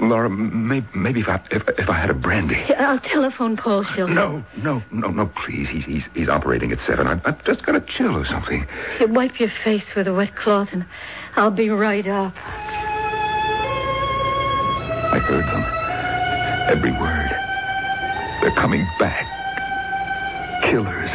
Laura, 0.00 0.28
maybe, 0.28 0.86
maybe 0.94 1.20
if 1.20 1.28
I 1.28 1.40
if, 1.50 1.68
if 1.78 1.88
I 1.88 1.94
had 1.94 2.10
a 2.10 2.14
brandy. 2.14 2.62
I'll 2.74 2.98
telephone 2.98 3.56
Paul 3.56 3.82
Shelton. 3.84 4.14
No, 4.14 4.44
no, 4.56 4.82
no, 4.90 5.08
no, 5.08 5.26
please. 5.26 5.68
He's 5.68 5.84
he's 5.84 6.08
he's 6.14 6.28
operating 6.28 6.72
at 6.72 6.78
seven. 6.80 7.06
I'm, 7.06 7.22
I'm 7.24 7.38
just 7.44 7.64
gonna 7.64 7.80
chill 7.80 8.16
or 8.16 8.24
something. 8.24 8.66
You 9.00 9.08
wipe 9.08 9.40
your 9.40 9.50
face 9.64 9.94
with 9.94 10.06
a 10.08 10.14
wet 10.14 10.36
cloth 10.36 10.68
and 10.72 10.84
I'll 11.36 11.50
be 11.50 11.70
right 11.70 12.06
up. 12.06 12.34
I 15.14 15.18
heard 15.18 15.44
them. 15.44 15.64
Every 16.68 16.92
word. 16.92 17.30
They're 18.40 18.54
coming 18.60 18.86
back. 18.98 19.26
Killers. 20.64 21.10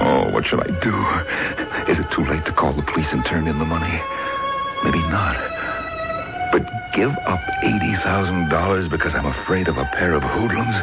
Oh, 0.00 0.30
what 0.30 0.44
shall 0.46 0.60
I 0.60 0.66
do? 0.80 1.92
Is 1.92 1.98
it 1.98 2.10
too 2.10 2.24
late 2.24 2.44
to 2.46 2.52
call 2.52 2.72
the 2.72 2.82
police 2.82 3.12
and 3.12 3.24
turn 3.24 3.46
in 3.46 3.58
the 3.58 3.64
money? 3.64 4.00
Maybe 4.84 4.98
not. 5.08 5.55
But 6.52 6.62
give 6.94 7.10
up 7.26 7.40
$80,000 7.62 8.90
because 8.90 9.14
I'm 9.14 9.26
afraid 9.26 9.68
of 9.68 9.76
a 9.76 9.84
pair 9.86 10.14
of 10.14 10.22
hoodlums? 10.22 10.74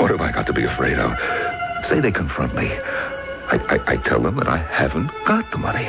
What 0.00 0.10
have 0.10 0.20
I 0.20 0.32
got 0.32 0.46
to 0.46 0.52
be 0.52 0.64
afraid 0.64 0.98
of? 0.98 1.12
Say 1.88 2.00
they 2.00 2.12
confront 2.12 2.54
me. 2.54 2.66
I, 2.72 3.56
I, 3.68 3.92
I 3.92 3.96
tell 3.98 4.22
them 4.22 4.36
that 4.36 4.48
I 4.48 4.58
haven't 4.58 5.10
got 5.26 5.50
the 5.50 5.58
money. 5.58 5.88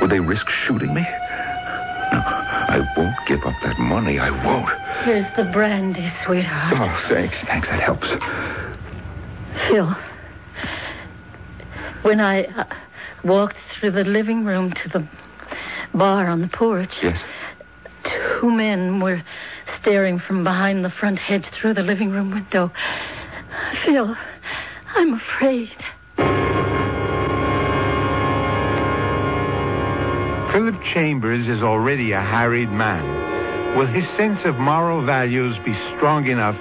Would 0.00 0.10
they 0.10 0.20
risk 0.20 0.48
shooting 0.48 0.94
me? 0.94 1.02
No, 1.02 2.18
I 2.20 2.86
won't 2.96 3.16
give 3.26 3.40
up 3.44 3.54
that 3.62 3.78
money. 3.78 4.18
I 4.18 4.30
won't. 4.30 4.70
Here's 5.04 5.26
the 5.36 5.44
brandy, 5.52 6.10
sweetheart. 6.24 6.74
Oh, 6.76 7.08
thanks. 7.08 7.36
Thanks. 7.46 7.68
That 7.68 7.80
helps. 7.80 8.06
Phil, 9.68 9.94
when 12.02 12.20
I 12.20 12.44
uh, 12.44 12.64
walked 13.24 13.56
through 13.78 13.90
the 13.92 14.04
living 14.04 14.44
room 14.44 14.72
to 14.72 14.88
the 14.88 15.08
bar 15.94 16.26
on 16.28 16.40
the 16.42 16.48
porch, 16.48 16.92
Yes. 17.02 17.20
Two 18.38 18.50
men 18.50 19.00
were 19.00 19.22
staring 19.80 20.18
from 20.18 20.44
behind 20.44 20.84
the 20.84 20.90
front 20.90 21.18
hedge 21.18 21.46
through 21.46 21.74
the 21.74 21.82
living 21.82 22.10
room 22.10 22.30
window. 22.30 22.70
Phil, 23.82 24.16
I'm 24.94 25.14
afraid. 25.14 25.76
Philip 30.52 30.82
Chambers 30.82 31.48
is 31.48 31.62
already 31.62 32.12
a 32.12 32.20
harried 32.20 32.70
man. 32.70 33.76
Will 33.76 33.86
his 33.86 34.08
sense 34.10 34.44
of 34.44 34.56
moral 34.56 35.02
values 35.02 35.58
be 35.58 35.74
strong 35.96 36.26
enough 36.26 36.56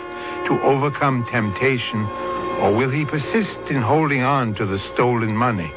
to 0.48 0.60
overcome 0.62 1.26
temptation, 1.26 2.02
or 2.60 2.76
will 2.76 2.90
he 2.90 3.06
persist 3.06 3.58
in 3.70 3.82
holding 3.82 4.24
on 4.24 4.56
to 4.56 4.66
the 4.66 4.80
stolen 4.94 5.36
money? 5.36 5.72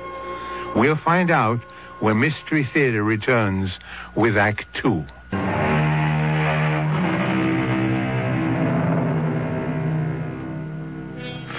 We'll 0.75 0.97
find 0.97 1.31
out 1.31 1.61
when 2.01 2.21
Mystery 2.21 2.65
Theater 2.65 3.03
returns 3.03 3.79
with 4.17 4.37
Act 4.37 4.67
Two. 4.75 5.05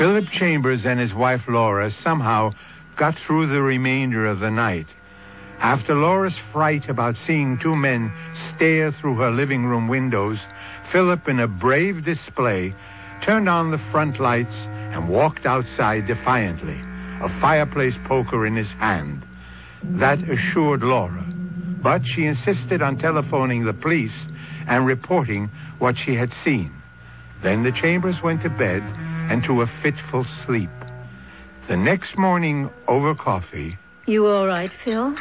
Philip 0.01 0.31
Chambers 0.31 0.83
and 0.83 0.99
his 0.99 1.13
wife 1.13 1.43
Laura 1.47 1.91
somehow 1.91 2.53
got 2.95 3.15
through 3.19 3.45
the 3.45 3.61
remainder 3.61 4.25
of 4.25 4.39
the 4.39 4.49
night. 4.49 4.87
After 5.59 5.93
Laura's 5.93 6.35
fright 6.51 6.89
about 6.89 7.17
seeing 7.17 7.59
two 7.59 7.75
men 7.75 8.11
stare 8.49 8.91
through 8.91 9.17
her 9.17 9.29
living 9.29 9.63
room 9.63 9.87
windows, 9.87 10.39
Philip, 10.91 11.29
in 11.29 11.39
a 11.39 11.47
brave 11.47 12.03
display, 12.03 12.73
turned 13.21 13.47
on 13.47 13.69
the 13.69 13.77
front 13.77 14.19
lights 14.19 14.55
and 14.91 15.07
walked 15.07 15.45
outside 15.45 16.07
defiantly, 16.07 16.81
a 17.21 17.29
fireplace 17.39 17.95
poker 18.05 18.47
in 18.47 18.55
his 18.55 18.71
hand. 18.71 19.23
That 19.83 20.27
assured 20.27 20.81
Laura, 20.81 21.23
but 21.79 22.07
she 22.07 22.25
insisted 22.25 22.81
on 22.81 22.97
telephoning 22.97 23.65
the 23.65 23.73
police 23.73 24.17
and 24.65 24.87
reporting 24.87 25.51
what 25.77 25.95
she 25.95 26.15
had 26.15 26.33
seen. 26.43 26.73
Then 27.43 27.61
the 27.61 27.71
Chambers 27.71 28.23
went 28.23 28.41
to 28.41 28.49
bed 28.49 28.81
and 29.31 29.41
to 29.45 29.61
a 29.61 29.67
fitful 29.67 30.25
sleep. 30.25 30.69
The 31.69 31.77
next 31.77 32.17
morning, 32.17 32.69
over 32.89 33.15
coffee, 33.15 33.77
You 34.05 34.27
all 34.27 34.45
right, 34.45 34.71
Phil? 34.83 35.15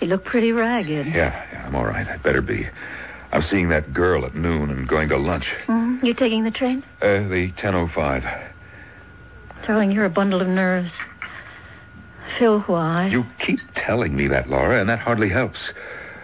You 0.00 0.06
look 0.06 0.24
pretty 0.24 0.52
ragged. 0.52 1.06
Yeah, 1.06 1.34
yeah, 1.52 1.64
I'm 1.66 1.74
all 1.74 1.84
right. 1.86 2.06
I'd 2.06 2.22
better 2.22 2.40
be. 2.40 2.68
I'm 3.32 3.42
seeing 3.42 3.70
that 3.70 3.92
girl 3.92 4.24
at 4.24 4.36
noon 4.36 4.70
and 4.70 4.86
going 4.86 5.08
to 5.08 5.16
lunch. 5.16 5.52
Hmm? 5.66 5.98
You 6.04 6.14
taking 6.14 6.44
the 6.44 6.52
train? 6.52 6.84
Uh, 7.02 7.26
the 7.26 7.50
10.05. 7.58 8.52
Darling, 9.66 9.90
you're 9.90 10.04
a 10.04 10.10
bundle 10.10 10.40
of 10.40 10.46
nerves. 10.46 10.92
Phil, 12.38 12.60
why? 12.60 13.08
You 13.08 13.26
keep 13.40 13.58
telling 13.74 14.14
me 14.14 14.28
that, 14.28 14.48
Laura, 14.48 14.78
and 14.80 14.88
that 14.88 15.00
hardly 15.00 15.30
helps. 15.30 15.58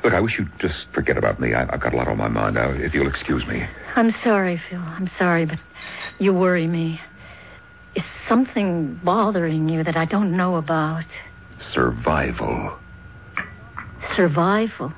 Look, 0.05 0.15
I 0.15 0.21
wish 0.21 0.39
you'd 0.39 0.51
just 0.59 0.87
forget 0.93 1.17
about 1.17 1.39
me. 1.39 1.55
I, 1.55 1.63
I've 1.63 1.81
got 1.81 1.93
a 1.95 1.97
lot 1.97 2.09
on 2.09 2.17
my 2.17 2.29
mind 2.29 2.57
now, 2.57 2.71
if 2.71 2.93
you'll 2.93 3.07
excuse 3.09 3.47
me. 3.47 3.65
I'm 3.95 4.11
sorry, 4.11 4.61
Phil. 4.69 4.81
I'm 4.81 5.09
sorry, 5.19 5.45
but 5.47 5.59
you 6.19 6.35
worry 6.35 6.67
me. 6.67 7.01
Is 7.95 8.05
something 8.27 8.95
bothering 9.05 9.69
you 9.69 9.85
that 9.85 9.97
I 9.97 10.05
don't 10.07 10.37
know 10.37 10.57
about? 10.57 11.05
Survival. 11.61 12.77
Survival. 14.17 14.93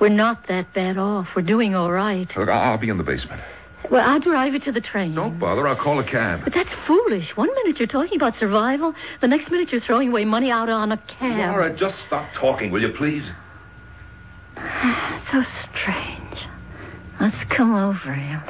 We're 0.00 0.08
not 0.08 0.48
that 0.48 0.72
bad 0.74 0.98
off. 0.98 1.28
We're 1.36 1.42
doing 1.42 1.74
all 1.74 1.92
right. 1.92 2.28
Look, 2.36 2.48
I- 2.48 2.70
I'll 2.72 2.78
be 2.78 2.88
in 2.88 2.98
the 2.98 3.04
basement. 3.04 3.40
Well, 3.90 4.00
I'll 4.08 4.18
drive 4.18 4.54
you 4.54 4.60
to 4.60 4.72
the 4.72 4.80
train. 4.80 5.14
Don't 5.14 5.38
bother. 5.38 5.68
I'll 5.68 5.76
call 5.76 6.00
a 6.00 6.04
cab. 6.04 6.40
But 6.42 6.54
that's 6.54 6.72
foolish. 6.86 7.36
One 7.36 7.54
minute 7.54 7.78
you're 7.78 7.86
talking 7.86 8.16
about 8.16 8.34
survival, 8.36 8.94
the 9.20 9.28
next 9.28 9.50
minute 9.50 9.70
you're 9.70 9.80
throwing 9.80 10.08
away 10.08 10.24
money 10.24 10.50
out 10.50 10.70
on 10.70 10.90
a 10.90 10.96
cab. 10.96 11.52
Laura, 11.52 11.72
just 11.76 11.98
stop 12.06 12.32
talking, 12.32 12.70
will 12.70 12.80
you, 12.80 12.88
please? 12.94 13.24
So 15.30 15.42
strange. 15.62 16.46
Let's 17.20 17.42
come 17.44 17.74
over 17.74 18.14
here. 18.14 18.42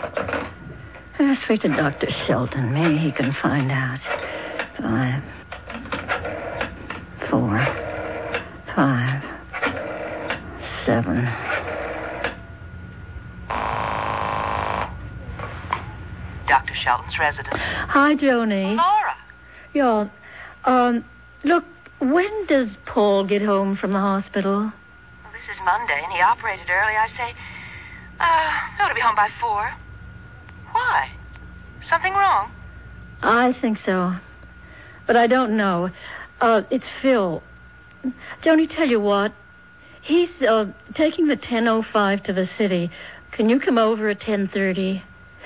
Let's 1.19 1.41
speak 1.43 1.63
to 1.63 1.69
Dr. 1.69 2.11
Shelton. 2.11 2.73
Maybe 2.75 2.99
he 2.99 3.11
can 3.13 3.33
find 3.33 3.71
out. 3.71 4.01
Five, 4.79 5.23
four, 7.31 7.59
five, 8.75 9.23
seven. 10.85 11.25
Dr. 16.47 16.75
Shelton's 16.83 17.19
residence. 17.19 17.57
Hi, 17.59 18.15
Joni. 18.17 18.77
Laura. 18.77 19.17
Yeah. 19.73 20.09
Um, 20.65 21.05
look, 21.45 21.65
when 22.01 22.47
does 22.47 22.77
Paul 22.85 23.25
get 23.25 23.43
home 23.43 23.77
from 23.77 23.93
the 23.93 24.01
hospital? 24.01 24.73
This 25.47 25.57
is 25.57 25.63
Monday, 25.63 26.01
and 26.03 26.11
he 26.11 26.21
operated 26.23 26.71
early. 26.71 26.95
I 26.97 27.09
say, 27.09 27.35
uh, 28.19 28.83
ought 28.83 28.89
to 28.89 28.95
be 28.95 29.01
home 29.01 29.15
by 29.15 29.29
four. 29.39 29.75
Why? 30.73 31.11
Something 31.87 32.15
wrong? 32.15 32.51
I 33.21 33.53
think 33.53 33.79
so. 33.79 34.17
But 35.07 35.17
I 35.17 35.27
don't 35.27 35.57
know. 35.59 35.91
Uh, 36.41 36.63
it's 36.71 36.89
Phil. 37.03 37.43
Joni, 38.43 38.71
tell 38.71 38.89
you 38.89 39.01
what. 39.01 39.35
He's 40.01 40.31
uh, 40.41 40.67
taking 40.95 41.27
the 41.29 41.37
10.05 41.37 42.25
to 42.25 42.33
the 42.33 42.47
city. 42.47 42.91
Can 43.33 43.51
you 43.51 43.61
come 43.61 43.77
over 43.77 44.09
at 44.09 44.21
10.30? 44.21 45.03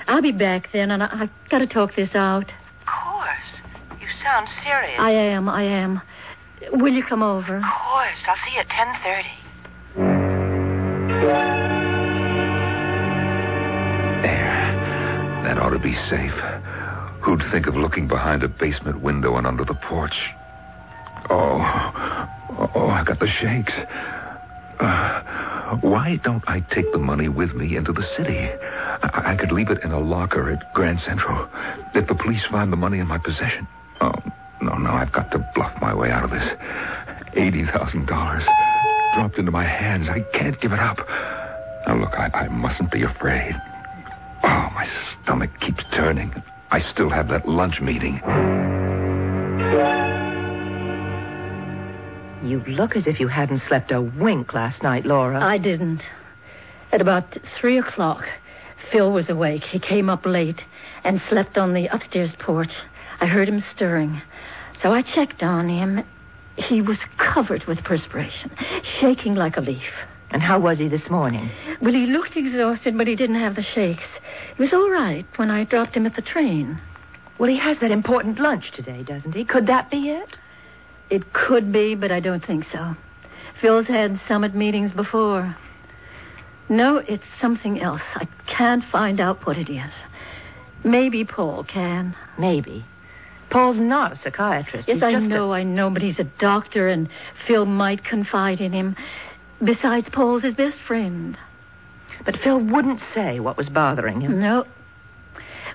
I'll 0.07 0.21
be 0.21 0.31
back 0.31 0.71
then, 0.71 0.91
and 0.91 1.03
I, 1.03 1.09
I've 1.11 1.49
got 1.49 1.59
to 1.59 1.67
talk 1.67 1.95
this 1.95 2.15
out. 2.15 2.53
Of 2.81 2.87
course. 2.87 3.99
You 3.99 4.07
sound 4.23 4.47
serious. 4.63 4.97
I 4.97 5.11
am, 5.11 5.49
I 5.49 5.63
am. 5.63 6.01
Will 6.71 6.93
you 6.93 7.03
come 7.03 7.21
over? 7.21 7.57
Of 7.57 7.63
course. 7.63 8.17
I'll 8.27 8.37
see 8.45 8.53
you 8.53 8.59
at 8.61 8.69
10.30. 8.69 9.25
There. 14.21 14.71
That 15.43 15.57
ought 15.59 15.71
to 15.71 15.79
be 15.79 15.95
safe. 16.09 16.33
Who'd 17.21 17.43
think 17.51 17.67
of 17.67 17.75
looking 17.75 18.07
behind 18.07 18.43
a 18.43 18.47
basement 18.47 19.01
window 19.01 19.35
and 19.35 19.45
under 19.45 19.65
the 19.65 19.73
porch? 19.73 20.31
Oh, 21.29 21.59
oh, 22.73 22.87
I 22.87 23.03
got 23.03 23.19
the 23.19 23.27
shakes. 23.27 23.73
Uh, 24.79 25.75
why 25.81 26.15
don't 26.23 26.43
I 26.47 26.61
take 26.61 26.89
the 26.93 26.97
money 26.97 27.27
with 27.27 27.53
me 27.53 27.75
into 27.75 27.91
the 27.91 28.03
city? 28.03 28.37
I, 28.39 29.33
I 29.33 29.35
could 29.35 29.51
leave 29.51 29.69
it 29.69 29.83
in 29.83 29.91
a 29.91 29.99
locker 29.99 30.49
at 30.49 30.73
Grand 30.73 31.01
Central. 31.01 31.49
If 31.93 32.07
the 32.07 32.15
police 32.15 32.45
find 32.45 32.71
the 32.71 32.77
money 32.77 32.99
in 32.99 33.07
my 33.07 33.17
possession. 33.17 33.67
Oh, 33.99 34.13
no, 34.61 34.75
no, 34.77 34.91
I've 34.91 35.11
got 35.11 35.31
to 35.31 35.39
bluff 35.53 35.73
my 35.81 35.93
way 35.93 36.11
out 36.11 36.23
of 36.23 36.31
this. 36.31 36.47
$80,000 37.35 38.98
dropped 39.19 39.37
into 39.37 39.51
my 39.51 39.65
hands. 39.65 40.07
I 40.07 40.21
can't 40.21 40.57
give 40.61 40.71
it 40.71 40.79
up. 40.79 40.97
Now, 41.85 41.97
look, 41.99 42.13
I, 42.13 42.29
I 42.33 42.47
mustn't 42.47 42.89
be 42.89 43.03
afraid. 43.03 43.53
Oh, 44.43 44.69
my 44.73 44.87
stomach 45.21 45.49
keeps 45.59 45.83
turning. 45.91 46.33
I 46.71 46.79
still 46.79 47.09
have 47.09 47.27
that 47.27 47.45
lunch 47.45 47.81
meeting. 47.81 48.21
You 52.49 52.63
look 52.65 52.95
as 52.95 53.07
if 53.07 53.19
you 53.19 53.27
hadn't 53.27 53.57
slept 53.57 53.91
a 53.91 53.99
wink 54.01 54.53
last 54.53 54.83
night, 54.83 55.05
Laura. 55.05 55.43
I 55.43 55.57
didn't. 55.57 56.01
At 56.93 57.01
about 57.01 57.37
three 57.59 57.77
o'clock, 57.77 58.25
Phil 58.89 59.11
was 59.11 59.29
awake. 59.29 59.65
He 59.65 59.79
came 59.79 60.09
up 60.09 60.25
late 60.25 60.63
and 61.03 61.19
slept 61.19 61.57
on 61.57 61.73
the 61.73 61.87
upstairs 61.87 62.33
porch. 62.39 62.71
I 63.19 63.25
heard 63.25 63.49
him 63.49 63.59
stirring. 63.59 64.21
So 64.81 64.93
I 64.93 65.01
checked 65.01 65.43
on 65.43 65.67
him. 65.67 66.05
He 66.59 66.81
was 66.81 66.97
covered 67.17 67.63
with 67.65 67.83
perspiration, 67.83 68.51
shaking 68.83 69.35
like 69.35 69.57
a 69.57 69.61
leaf. 69.61 69.93
And 70.31 70.41
how 70.41 70.59
was 70.59 70.77
he 70.77 70.87
this 70.87 71.09
morning? 71.09 71.49
Well, 71.81 71.93
he 71.93 72.05
looked 72.05 72.37
exhausted, 72.37 72.97
but 72.97 73.07
he 73.07 73.15
didn't 73.15 73.37
have 73.37 73.55
the 73.55 73.63
shakes. 73.63 74.03
He 74.55 74.61
was 74.61 74.73
all 74.73 74.89
right 74.89 75.25
when 75.37 75.49
I 75.49 75.63
dropped 75.63 75.95
him 75.95 76.05
at 76.05 76.15
the 76.15 76.21
train. 76.21 76.79
Well, 77.39 77.49
he 77.49 77.57
has 77.57 77.79
that 77.79 77.91
important 77.91 78.39
lunch 78.39 78.71
today, 78.71 79.01
doesn't 79.03 79.33
he? 79.33 79.45
Could 79.45 79.67
that 79.67 79.89
be 79.89 80.09
it? 80.09 80.35
It 81.09 81.33
could 81.33 81.71
be, 81.71 81.95
but 81.95 82.11
I 82.11 82.19
don't 82.19 82.45
think 82.45 82.65
so. 82.65 82.95
Phil's 83.61 83.87
had 83.87 84.19
summit 84.27 84.53
meetings 84.53 84.91
before. 84.91 85.55
No, 86.67 86.97
it's 86.97 87.25
something 87.39 87.81
else. 87.81 88.01
I 88.15 88.27
can't 88.45 88.83
find 88.83 89.19
out 89.19 89.45
what 89.47 89.57
it 89.57 89.69
is. 89.69 89.91
Maybe 90.83 91.25
Paul 91.25 91.63
can. 91.63 92.15
Maybe. 92.37 92.85
Paul's 93.49 93.79
not 93.79 94.11
a 94.11 94.15
psychiatrist. 94.15 94.87
Yes, 94.87 94.95
He's 94.95 95.03
I 95.03 95.11
just 95.13 95.25
a- 95.25 95.29
know, 95.29 95.53
I 95.53 95.63
know, 95.63 95.89
but 95.89 96.01
he's 96.01 96.19
a 96.19 96.23
doctor, 96.23 96.87
and 96.87 97.09
Phil 97.47 97.65
might 97.65 98.03
confide 98.03 98.61
in 98.61 98.71
him. 98.73 98.95
Besides, 99.63 100.07
Paul's 100.09 100.43
his 100.43 100.53
best 100.55 100.79
friend. 100.79 101.37
But 102.25 102.37
Phil 102.37 102.59
wouldn't 102.59 102.99
say 103.13 103.39
what 103.39 103.57
was 103.57 103.69
bothering 103.69 104.21
him. 104.21 104.39
No. 104.39 104.65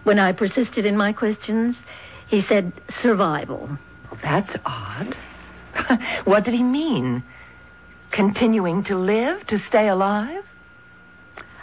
When 0.04 0.18
I 0.18 0.32
persisted 0.32 0.86
in 0.86 0.96
my 0.96 1.12
questions, 1.12 1.76
he 2.28 2.40
said 2.40 2.72
survival. 3.00 3.68
Well, 4.10 4.20
that's 4.22 4.54
odd. 4.64 5.16
what 6.24 6.44
did 6.44 6.54
he 6.54 6.62
mean? 6.62 7.22
Continuing 8.10 8.84
to 8.84 8.96
live, 8.96 9.46
to 9.48 9.58
stay 9.58 9.88
alive? 9.88 10.44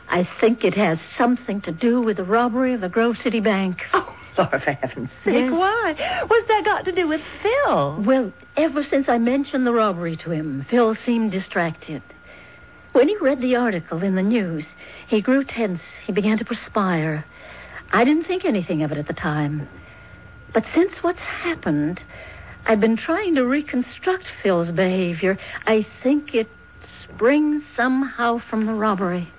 I 0.09 0.27
think 0.41 0.65
it 0.65 0.73
has 0.75 0.99
something 1.15 1.61
to 1.61 1.71
do 1.71 2.01
with 2.01 2.17
the 2.17 2.23
robbery 2.25 2.73
of 2.73 2.81
the 2.81 2.89
Grove 2.89 3.17
City 3.17 3.39
Bank. 3.39 3.83
Oh, 3.93 4.13
Lord, 4.37 4.49
for 4.63 4.71
heaven's 4.71 5.09
sake, 5.23 5.33
Yes. 5.35 5.51
why? 5.51 6.23
What's 6.27 6.47
that 6.47 6.63
got 6.65 6.85
to 6.85 6.91
do 6.91 7.07
with 7.07 7.21
Phil? 7.41 8.01
Well, 8.01 8.31
ever 8.57 8.83
since 8.83 9.09
I 9.09 9.17
mentioned 9.17 9.65
the 9.67 9.73
robbery 9.73 10.15
to 10.17 10.31
him, 10.31 10.65
Phil 10.69 10.95
seemed 10.95 11.31
distracted. 11.31 12.01
When 12.93 13.07
he 13.07 13.15
read 13.17 13.41
the 13.41 13.55
article 13.55 14.03
in 14.03 14.15
the 14.15 14.23
news, 14.23 14.65
he 15.07 15.21
grew 15.21 15.43
tense. 15.43 15.81
He 16.05 16.11
began 16.11 16.37
to 16.37 16.45
perspire. 16.45 17.25
I 17.91 18.03
didn't 18.03 18.25
think 18.25 18.45
anything 18.45 18.83
of 18.83 18.91
it 18.91 18.97
at 18.97 19.07
the 19.07 19.13
time. 19.13 19.67
But 20.53 20.65
since 20.73 21.01
what's 21.03 21.19
happened, 21.21 22.03
I've 22.65 22.79
been 22.81 22.97
trying 22.97 23.35
to 23.35 23.45
reconstruct 23.45 24.25
Phil's 24.43 24.71
behavior. 24.71 25.37
I 25.65 25.85
think 26.03 26.35
it 26.35 26.49
springs 26.99 27.63
somehow 27.75 28.39
from 28.39 28.65
the 28.65 28.73
robbery. 28.73 29.31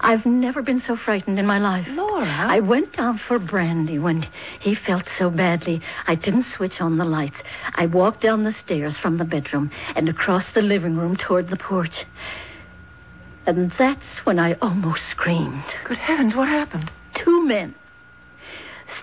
I've 0.00 0.26
never 0.26 0.62
been 0.62 0.80
so 0.80 0.96
frightened 0.96 1.38
in 1.38 1.46
my 1.46 1.58
life. 1.58 1.86
Laura? 1.88 2.26
I 2.26 2.60
went 2.60 2.96
down 2.96 3.18
for 3.18 3.38
brandy 3.38 3.98
when 3.98 4.26
he 4.60 4.74
felt 4.74 5.08
so 5.18 5.30
badly. 5.30 5.80
I 6.06 6.14
didn't 6.14 6.44
switch 6.44 6.80
on 6.80 6.98
the 6.98 7.04
lights. 7.04 7.40
I 7.74 7.86
walked 7.86 8.20
down 8.20 8.44
the 8.44 8.52
stairs 8.52 8.96
from 8.96 9.18
the 9.18 9.24
bedroom 9.24 9.70
and 9.94 10.08
across 10.08 10.50
the 10.50 10.62
living 10.62 10.96
room 10.96 11.16
toward 11.16 11.48
the 11.48 11.56
porch. 11.56 12.06
And 13.46 13.72
that's 13.78 14.24
when 14.24 14.38
I 14.38 14.54
almost 14.54 15.06
screamed. 15.08 15.64
Good 15.84 15.98
heavens, 15.98 16.34
what 16.34 16.48
happened? 16.48 16.90
Two 17.14 17.46
men 17.46 17.74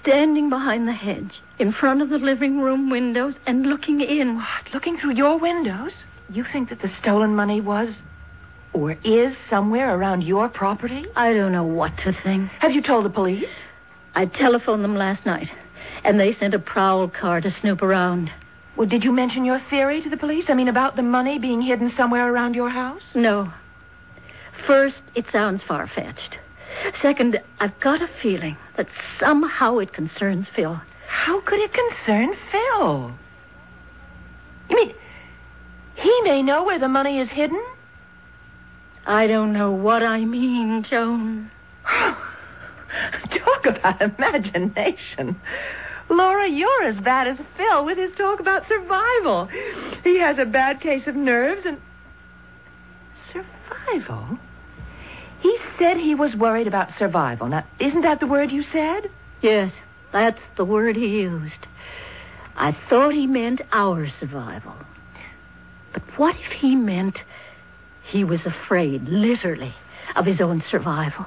standing 0.02 0.50
behind 0.50 0.88
the 0.88 0.94
hedge 0.94 1.42
in 1.60 1.72
front 1.72 2.02
of 2.02 2.10
the 2.10 2.18
living 2.18 2.60
room 2.60 2.90
windows 2.90 3.36
and 3.46 3.66
looking 3.66 4.02
in. 4.02 4.36
What? 4.36 4.74
Looking 4.74 4.98
through 4.98 5.14
your 5.14 5.38
windows? 5.38 5.94
You 6.30 6.44
think 6.44 6.70
that 6.70 6.82
the 6.82 6.90
stolen 6.90 7.36
money 7.36 7.62
was 7.62 7.98
or 8.74 8.98
is 9.04 9.38
somewhere 9.50 9.96
around 9.96 10.24
your 10.24 10.50
property? 10.50 11.06
I 11.16 11.34
don't 11.34 11.52
know 11.52 11.64
what 11.64 11.98
to 12.00 12.14
think. 12.14 12.50
Have 12.60 12.72
you 12.72 12.82
told 12.82 13.06
the 13.06 13.10
police? 13.10 13.52
I 14.16 14.26
telephoned 14.26 14.84
them 14.84 14.96
last 14.96 15.26
night, 15.26 15.52
and 16.04 16.20
they 16.20 16.34
sent 16.34 16.54
a 16.54 16.60
prowl 16.60 17.08
car 17.08 17.42
to 17.42 17.52
snoop 17.52 17.82
around. 17.82 18.32
Well, 18.76 18.88
did 18.88 19.04
you 19.04 19.12
mention 19.12 19.46
your 19.46 19.60
theory 19.60 20.02
to 20.02 20.10
the 20.10 20.18
police? 20.18 20.50
I 20.50 20.56
mean, 20.56 20.68
about 20.68 20.96
the 20.96 21.04
money 21.04 21.38
being 21.38 21.62
hidden 21.62 21.90
somewhere 21.90 22.32
around 22.32 22.56
your 22.56 22.70
house? 22.70 23.04
No. 23.14 23.52
First, 24.66 25.04
it 25.16 25.30
sounds 25.30 25.62
far 25.62 25.88
fetched. 25.88 26.40
Second, 27.02 27.42
I've 27.60 27.80
got 27.80 28.02
a 28.02 28.10
feeling 28.22 28.58
that 28.78 28.88
somehow 29.20 29.78
it 29.78 29.94
concerns 29.94 30.48
Phil. 30.50 30.80
How 31.08 31.40
could 31.42 31.60
it 31.60 31.74
concern 31.74 32.36
Phil? 32.52 33.12
You 34.70 34.76
mean 34.76 34.94
he 35.96 36.22
may 36.24 36.42
know 36.42 36.64
where 36.64 36.80
the 36.80 36.88
money 36.88 37.20
is 37.20 37.30
hidden? 37.30 37.64
I 39.06 39.28
don't 39.28 39.54
know 39.54 39.72
what 39.72 40.04
I 40.04 40.24
mean, 40.24 40.84
Joan. 40.84 41.52
Talk 41.86 43.66
about 43.66 44.02
imagination. 44.02 45.40
Laura, 46.10 46.48
you're 46.48 46.84
as 46.84 47.00
bad 47.00 47.28
as 47.28 47.38
Phil 47.58 47.86
with 47.86 47.98
his 47.98 48.12
talk 48.14 48.40
about 48.40 48.68
survival. 48.68 49.50
He 50.04 50.18
has 50.20 50.38
a 50.38 50.46
bad 50.46 50.80
case 50.80 51.08
of 51.08 51.16
nerves 51.16 51.66
and. 51.66 51.82
Survival? 53.32 54.38
He 55.40 55.58
said 55.78 55.98
he 55.98 56.16
was 56.16 56.36
worried 56.36 56.68
about 56.68 56.94
survival. 56.96 57.48
Now, 57.48 57.66
isn't 57.80 58.02
that 58.02 58.20
the 58.20 58.28
word 58.28 58.52
you 58.52 58.64
said? 58.64 59.10
Yes, 59.42 59.72
that's 60.12 60.42
the 60.56 60.66
word 60.66 60.96
he 60.96 61.22
used. 61.22 61.68
I 62.56 62.72
thought 62.72 63.14
he 63.14 63.28
meant 63.28 63.62
our 63.72 64.08
survival. 64.08 64.76
But 65.92 66.04
what 66.18 66.36
if 66.36 66.52
he 66.52 66.76
meant 66.76 67.24
he 68.14 68.24
was 68.24 68.46
afraid, 68.46 69.10
literally, 69.10 69.74
of 70.16 70.26
his 70.26 70.40
own 70.40 70.62
survival? 70.62 71.26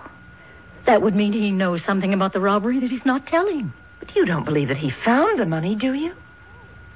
That 0.86 1.02
would 1.02 1.16
mean 1.16 1.32
he 1.32 1.50
knows 1.50 1.84
something 1.84 2.14
about 2.14 2.32
the 2.32 2.40
robbery 2.40 2.78
that 2.78 2.90
he's 2.90 3.04
not 3.04 3.26
telling. 3.26 3.72
But 3.98 4.14
you 4.14 4.24
don't 4.24 4.44
believe 4.44 4.68
that 4.68 4.76
he 4.76 4.90
found 4.90 5.40
the 5.40 5.46
money, 5.46 5.74
do 5.74 5.92
you? 5.92 6.14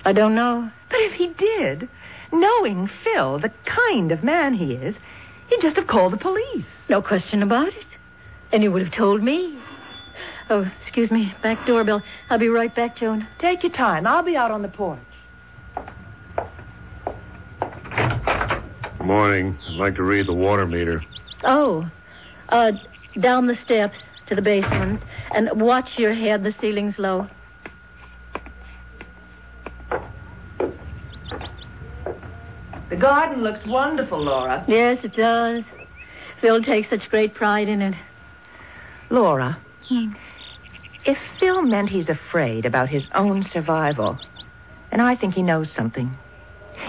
I 0.05 0.13
don't 0.13 0.37
know. 0.37 0.71
But 0.89 1.01
if 1.01 1.15
he 1.15 1.27
did, 1.27 1.89
knowing 2.33 2.89
Phil, 3.03 3.41
the 3.41 3.53
kind 3.65 4.13
of 4.13 4.23
man 4.23 4.55
he 4.55 4.75
is, 4.75 4.97
he'd 5.49 5.61
just 5.61 5.75
have 5.75 5.89
called 5.89 6.13
the 6.13 6.19
police. 6.19 6.69
No 6.89 7.03
question 7.03 7.43
about 7.43 7.75
it. 7.75 7.87
And 8.53 8.63
he 8.63 8.69
would 8.69 8.83
have 8.83 8.95
told 8.95 9.25
me. 9.25 9.59
Oh, 10.49 10.71
excuse 10.83 11.11
me. 11.11 11.35
Back 11.43 11.67
doorbell. 11.67 12.03
I'll 12.29 12.39
be 12.39 12.49
right 12.49 12.73
back, 12.73 12.97
Joan. 12.97 13.27
Take 13.41 13.65
your 13.65 13.73
time. 13.73 14.07
I'll 14.07 14.23
be 14.23 14.37
out 14.37 14.53
on 14.53 14.63
the 14.63 14.69
porch. 14.69 15.01
Morning. 19.11 19.59
I'd 19.67 19.75
like 19.75 19.95
to 19.97 20.05
read 20.05 20.29
the 20.29 20.33
water 20.33 20.69
meter. 20.69 21.03
Oh, 21.43 21.85
uh, 22.51 22.71
down 23.19 23.49
the 23.49 23.57
steps 23.57 23.99
to 24.27 24.37
the 24.37 24.41
basement. 24.41 25.03
And 25.35 25.61
watch 25.61 25.99
your 25.99 26.15
head. 26.15 26.45
The 26.45 26.53
ceiling's 26.53 26.97
low. 26.97 27.27
The 32.89 32.97
garden 32.97 33.43
looks 33.43 33.67
wonderful, 33.67 34.23
Laura. 34.23 34.65
Yes, 34.69 35.03
it 35.03 35.17
does. 35.17 35.65
Phil 36.41 36.63
takes 36.63 36.89
such 36.89 37.11
great 37.11 37.35
pride 37.35 37.69
in 37.69 37.83
it. 37.83 37.97
Laura, 39.11 39.59
if 41.05 41.19
Phil 41.41 41.63
meant 41.63 41.89
he's 41.89 42.09
afraid 42.09 42.65
about 42.65 42.89
his 42.89 43.09
own 43.17 43.43
survival, 43.43 44.21
then 44.93 45.01
I 45.01 45.17
think 45.17 45.35
he 45.35 45.43
knows 45.43 45.69
something. 45.69 46.17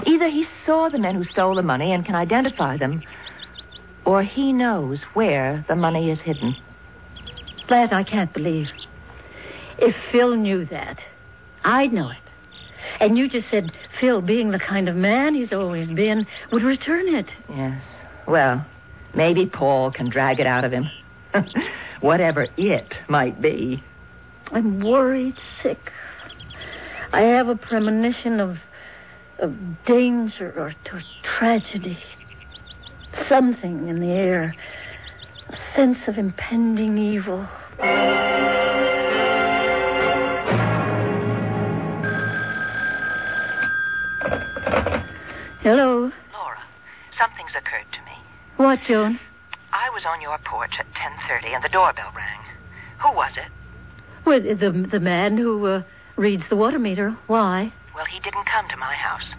Either 0.06 0.28
he 0.28 0.46
saw 0.66 0.90
the 0.90 1.00
men 1.00 1.16
who 1.16 1.24
stole 1.24 1.56
the 1.56 1.64
money 1.64 1.92
and 1.92 2.06
can 2.06 2.16
identify 2.16 2.78
them, 2.78 3.02
or 4.06 4.24
he 4.24 4.52
knows 4.52 5.04
where 5.14 5.66
the 5.68 5.76
money 5.76 6.10
is 6.10 6.22
hidden. 6.22 6.56
That 7.70 7.94
I 7.94 8.04
can't 8.04 8.34
believe. 8.34 8.70
If 9.78 9.96
Phil 10.12 10.36
knew 10.36 10.66
that, 10.66 11.00
I'd 11.64 11.94
know 11.94 12.10
it. 12.10 12.18
And 13.00 13.18
you 13.18 13.30
just 13.30 13.50
said 13.50 13.72
Phil, 14.00 14.22
being 14.22 14.52
the 14.52 14.60
kind 14.60 14.90
of 14.90 14.96
man 14.96 15.36
he's 15.36 15.54
always 15.54 15.90
been, 15.92 16.26
would 16.52 16.64
return 16.64 17.08
it. 17.14 17.28
Yes. 17.50 17.82
Well, 18.28 18.66
maybe 19.14 19.46
Paul 19.46 19.92
can 19.92 20.10
drag 20.10 20.40
it 20.40 20.48
out 20.48 20.66
of 20.66 20.72
him. 20.72 20.90
Whatever 22.02 22.48
it 22.58 22.98
might 23.08 23.42
be. 23.42 23.84
I'm 24.52 24.82
worried 24.82 25.38
sick. 25.62 25.92
I 27.14 27.22
have 27.22 27.48
a 27.48 27.56
premonition 27.56 28.40
of 28.40 28.58
of 29.42 29.84
danger 29.86 30.54
or 30.56 30.74
to 30.86 31.04
tragedy. 31.24 31.98
Something 33.28 33.88
in 33.88 34.00
the 34.00 34.12
air. 34.12 34.56
A 35.50 35.58
sense 35.76 36.08
of 36.08 36.18
impending 36.18 36.98
evil. 36.98 37.46
Hello. 45.62 46.12
Laura, 46.34 46.64
something's 47.18 47.52
occurred 47.56 47.86
to 47.92 48.00
me. 48.06 48.18
What, 48.58 48.82
Joan? 48.84 49.20
I 49.74 49.90
was 49.90 50.04
on 50.06 50.22
your 50.22 50.38
porch 50.40 50.74
at 50.80 50.86
10:30 50.94 51.56
and 51.56 51.64
the 51.64 51.70
doorbell 51.70 52.12
rang. 52.16 52.40
Who 53.00 53.12
was 53.14 53.32
it? 53.36 53.52
Well, 54.26 54.40
the 54.40 54.72
the 54.72 55.00
man 55.00 55.38
who 55.38 55.66
uh, 55.66 55.84
reads 56.16 56.48
the 56.50 56.56
water 56.56 56.80
meter. 56.80 57.18
Why? 57.28 57.74
Well, 58.02 58.10
he 58.10 58.20
didn't 58.20 58.46
come 58.46 58.68
to 58.70 58.78
my 58.78 58.96
house. 58.96 59.30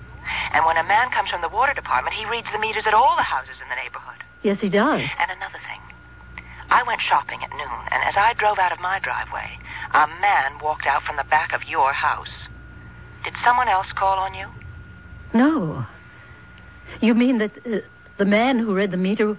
And 0.54 0.64
when 0.64 0.76
a 0.76 0.84
man 0.84 1.10
comes 1.10 1.28
from 1.30 1.42
the 1.42 1.48
water 1.48 1.74
department, 1.74 2.14
he 2.14 2.24
reads 2.26 2.46
the 2.52 2.60
meters 2.60 2.84
at 2.86 2.94
all 2.94 3.16
the 3.16 3.24
houses 3.26 3.56
in 3.60 3.68
the 3.68 3.74
neighborhood. 3.74 4.22
Yes, 4.44 4.60
he 4.60 4.68
does. 4.68 5.02
And 5.18 5.30
another 5.32 5.58
thing. 5.66 5.82
I 6.70 6.84
went 6.84 7.00
shopping 7.00 7.42
at 7.42 7.50
noon, 7.50 7.80
and 7.90 8.04
as 8.04 8.14
I 8.16 8.34
drove 8.34 8.60
out 8.60 8.70
of 8.70 8.78
my 8.78 9.00
driveway, 9.00 9.58
a 9.92 10.06
man 10.20 10.60
walked 10.62 10.86
out 10.86 11.02
from 11.02 11.16
the 11.16 11.24
back 11.24 11.52
of 11.52 11.64
your 11.64 11.92
house. 11.92 12.46
Did 13.24 13.34
someone 13.42 13.66
else 13.66 13.90
call 13.90 14.20
on 14.20 14.32
you? 14.32 14.46
No. 15.34 15.84
You 17.00 17.14
mean 17.14 17.38
that 17.38 17.50
uh, 17.66 17.78
the 18.18 18.24
man 18.24 18.60
who 18.60 18.76
read 18.76 18.92
the 18.92 18.96
meter 18.96 19.36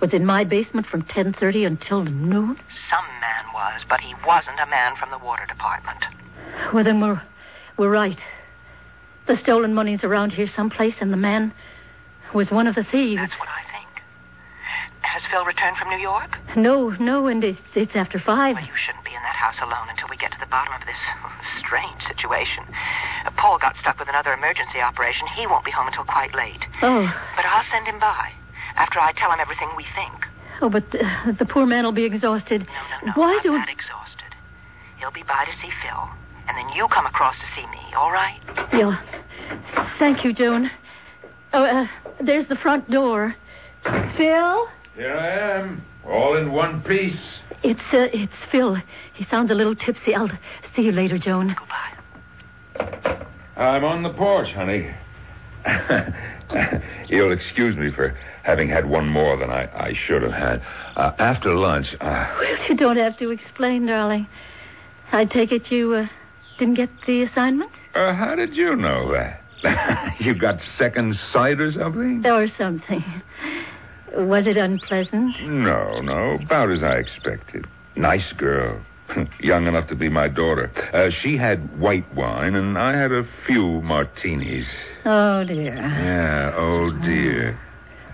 was 0.00 0.14
in 0.14 0.24
my 0.24 0.44
basement 0.44 0.86
from 0.86 1.02
10:30 1.02 1.66
until 1.66 2.04
noon? 2.04 2.58
Some 2.88 3.04
man 3.20 3.44
was, 3.52 3.82
but 3.86 4.00
he 4.00 4.14
wasn't 4.26 4.60
a 4.60 4.66
man 4.66 4.96
from 4.96 5.10
the 5.10 5.18
water 5.18 5.44
department. 5.44 6.06
Well, 6.72 6.84
then 6.84 7.02
we're 7.02 7.20
we're 7.76 7.90
right. 7.90 8.18
The 9.26 9.36
stolen 9.36 9.74
money's 9.74 10.04
around 10.04 10.32
here 10.32 10.46
someplace, 10.48 10.96
and 11.00 11.12
the 11.12 11.16
man 11.16 11.52
was 12.34 12.50
one 12.50 12.66
of 12.66 12.74
the 12.74 12.84
thieves. 12.84 13.20
That's 13.20 13.38
what 13.38 13.48
I 13.48 13.62
think. 13.72 13.88
Has 15.00 15.22
Phil 15.30 15.44
returned 15.44 15.76
from 15.76 15.88
New 15.90 15.98
York? 15.98 16.36
No, 16.56 16.90
no, 17.00 17.26
and 17.28 17.42
it's, 17.44 17.60
it's 17.74 17.94
after 17.96 18.18
five. 18.18 18.56
Well, 18.56 18.64
you 18.64 18.72
shouldn't 18.84 19.04
be 19.04 19.14
in 19.14 19.22
that 19.22 19.36
house 19.36 19.56
alone 19.62 19.88
until 19.88 20.08
we 20.10 20.16
get 20.16 20.32
to 20.32 20.38
the 20.40 20.46
bottom 20.46 20.72
of 20.74 20.80
this 20.86 20.98
strange 21.64 22.02
situation. 22.06 22.64
Uh, 23.24 23.30
Paul 23.36 23.58
got 23.58 23.76
stuck 23.76 23.98
with 23.98 24.08
another 24.08 24.32
emergency 24.32 24.80
operation. 24.80 25.26
He 25.36 25.46
won't 25.46 25.64
be 25.64 25.70
home 25.70 25.86
until 25.86 26.04
quite 26.04 26.34
late. 26.34 26.60
Oh, 26.82 27.06
But 27.36 27.44
I'll 27.46 27.64
send 27.70 27.86
him 27.86 27.98
by 28.00 28.32
after 28.76 28.98
I 29.00 29.12
tell 29.12 29.30
him 29.30 29.40
everything 29.40 29.70
we 29.76 29.86
think. 29.94 30.26
oh, 30.60 30.68
but 30.68 30.84
uh, 30.94 31.32
the 31.38 31.46
poor 31.46 31.64
man 31.66 31.84
will 31.84 31.92
be 31.92 32.04
exhausted. 32.04 32.66
No, 32.66 32.66
no, 32.66 33.06
no. 33.06 33.12
Why 33.14 33.32
not 33.34 33.42
don't... 33.44 33.60
that 33.60 33.68
exhausted. 33.70 34.34
He'll 34.98 35.12
be 35.12 35.22
by 35.22 35.44
to 35.44 35.52
see 35.60 35.70
Phil, 35.82 36.08
and 36.48 36.56
then 36.56 36.68
you 36.76 36.88
come 36.88 37.06
across 37.06 37.36
to 37.38 37.44
see 37.54 37.66
me, 37.68 37.80
all 37.96 38.12
right? 38.12 38.38
Yeah. 38.72 39.00
Thank 39.98 40.24
you, 40.24 40.32
Joan. 40.32 40.70
Oh, 41.52 41.64
uh, 41.64 41.86
there's 42.20 42.46
the 42.46 42.56
front 42.56 42.90
door. 42.90 43.34
Phil? 44.16 44.68
Here 44.96 45.16
I 45.16 45.58
am, 45.58 45.84
all 46.06 46.36
in 46.36 46.52
one 46.52 46.82
piece. 46.82 47.20
It's, 47.62 47.92
uh, 47.92 48.08
it's 48.12 48.36
Phil. 48.50 48.76
He 49.14 49.24
sounds 49.24 49.50
a 49.50 49.54
little 49.54 49.74
tipsy. 49.74 50.14
I'll 50.14 50.30
see 50.74 50.82
you 50.82 50.92
later, 50.92 51.18
Joan. 51.18 51.54
Goodbye. 51.58 53.26
I'm 53.56 53.84
on 53.84 54.02
the 54.02 54.10
porch, 54.12 54.52
honey. 54.52 54.90
You'll 57.08 57.32
excuse 57.32 57.76
me 57.76 57.90
for 57.90 58.16
having 58.42 58.68
had 58.68 58.88
one 58.88 59.08
more 59.08 59.36
than 59.36 59.50
I, 59.50 59.68
I 59.88 59.92
should 59.94 60.22
have 60.22 60.32
had. 60.32 60.62
Uh, 60.96 61.12
after 61.18 61.54
lunch, 61.54 61.94
uh, 62.00 62.34
Well, 62.38 62.68
you 62.68 62.74
don't 62.74 62.96
have 62.96 63.16
to 63.18 63.30
explain, 63.30 63.86
darling. 63.86 64.26
I 65.12 65.24
take 65.24 65.52
it 65.52 65.70
you 65.70 65.94
uh, 65.94 66.06
didn't 66.58 66.74
get 66.74 66.90
the 67.06 67.22
assignment? 67.22 67.70
uh, 67.94 68.12
how 68.14 68.34
did 68.34 68.56
you 68.56 68.74
know 68.76 69.12
that? 69.12 69.40
you 70.20 70.34
got 70.34 70.60
second 70.76 71.16
sight 71.16 71.60
or 71.60 71.72
something? 71.72 72.24
Or 72.26 72.46
something. 72.48 73.04
Was 74.16 74.46
it 74.46 74.56
unpleasant? 74.56 75.40
No, 75.42 76.00
no, 76.00 76.36
about 76.44 76.70
as 76.70 76.82
I 76.82 76.94
expected. 76.94 77.66
Nice 77.96 78.32
girl. 78.32 78.80
Young 79.40 79.66
enough 79.66 79.88
to 79.88 79.94
be 79.94 80.08
my 80.08 80.28
daughter. 80.28 80.70
Uh, 80.92 81.10
she 81.10 81.36
had 81.36 81.78
white 81.80 82.12
wine, 82.14 82.54
and 82.54 82.76
I 82.78 82.96
had 82.96 83.12
a 83.12 83.24
few 83.46 83.80
martinis. 83.82 84.66
Oh, 85.04 85.44
dear. 85.44 85.74
Yeah, 85.74 86.54
oh 86.56 86.90
dear. 87.02 87.58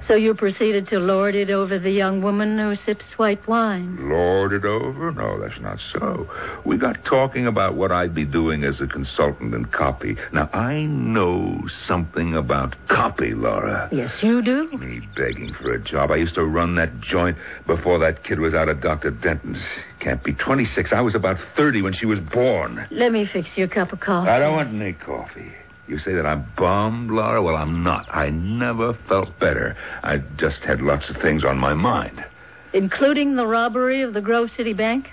So 0.06 0.14
you 0.16 0.34
proceeded 0.34 0.88
to 0.88 0.98
lord 0.98 1.34
it 1.34 1.50
over 1.50 1.78
the 1.78 1.90
young 1.90 2.20
woman 2.20 2.58
who 2.58 2.74
sips 2.74 3.18
white 3.18 3.46
wine. 3.46 4.08
Lord 4.08 4.52
it 4.52 4.64
over? 4.64 5.12
No, 5.12 5.40
that's 5.40 5.60
not 5.60 5.78
so. 5.92 6.28
We 6.64 6.78
got 6.78 7.04
talking 7.04 7.46
about 7.46 7.74
what 7.74 7.92
I'd 7.92 8.14
be 8.14 8.24
doing 8.24 8.64
as 8.64 8.80
a 8.80 8.86
consultant 8.86 9.54
in 9.54 9.66
copy. 9.66 10.16
Now, 10.32 10.50
I 10.52 10.84
know 10.86 11.62
something 11.86 12.34
about 12.34 12.74
copy, 12.88 13.34
Laura. 13.34 13.88
Yes, 13.92 14.22
you 14.22 14.42
do. 14.42 14.68
Me 14.78 15.00
begging 15.16 15.54
for 15.54 15.74
a 15.74 15.78
job. 15.80 16.10
I 16.10 16.16
used 16.16 16.34
to 16.34 16.44
run 16.44 16.74
that 16.76 17.00
joint 17.00 17.36
before 17.66 17.98
that 18.00 18.24
kid 18.24 18.40
was 18.40 18.54
out 18.54 18.68
of 18.68 18.80
Dr. 18.80 19.10
Denton's. 19.10 19.62
Can't 20.00 20.22
be 20.24 20.32
26. 20.32 20.92
I 20.92 21.02
was 21.02 21.14
about 21.14 21.38
30 21.56 21.82
when 21.82 21.92
she 21.92 22.06
was 22.06 22.18
born. 22.18 22.86
Let 22.90 23.12
me 23.12 23.26
fix 23.26 23.56
you 23.56 23.64
a 23.64 23.68
cup 23.68 23.92
of 23.92 24.00
coffee. 24.00 24.30
I 24.30 24.38
don't 24.38 24.56
want 24.56 24.74
any 24.74 24.94
coffee. 24.94 25.52
You 25.90 25.98
say 25.98 26.14
that 26.14 26.24
I'm 26.24 26.46
bummed, 26.56 27.10
Laura? 27.10 27.42
Well, 27.42 27.56
I'm 27.56 27.82
not. 27.82 28.06
I 28.14 28.30
never 28.30 28.94
felt 28.94 29.36
better. 29.40 29.76
I 30.04 30.18
just 30.18 30.60
had 30.60 30.80
lots 30.80 31.10
of 31.10 31.16
things 31.16 31.42
on 31.42 31.58
my 31.58 31.74
mind. 31.74 32.24
Including 32.72 33.34
the 33.34 33.44
robbery 33.44 34.02
of 34.02 34.14
the 34.14 34.20
Grove 34.20 34.52
City 34.52 34.72
Bank? 34.72 35.10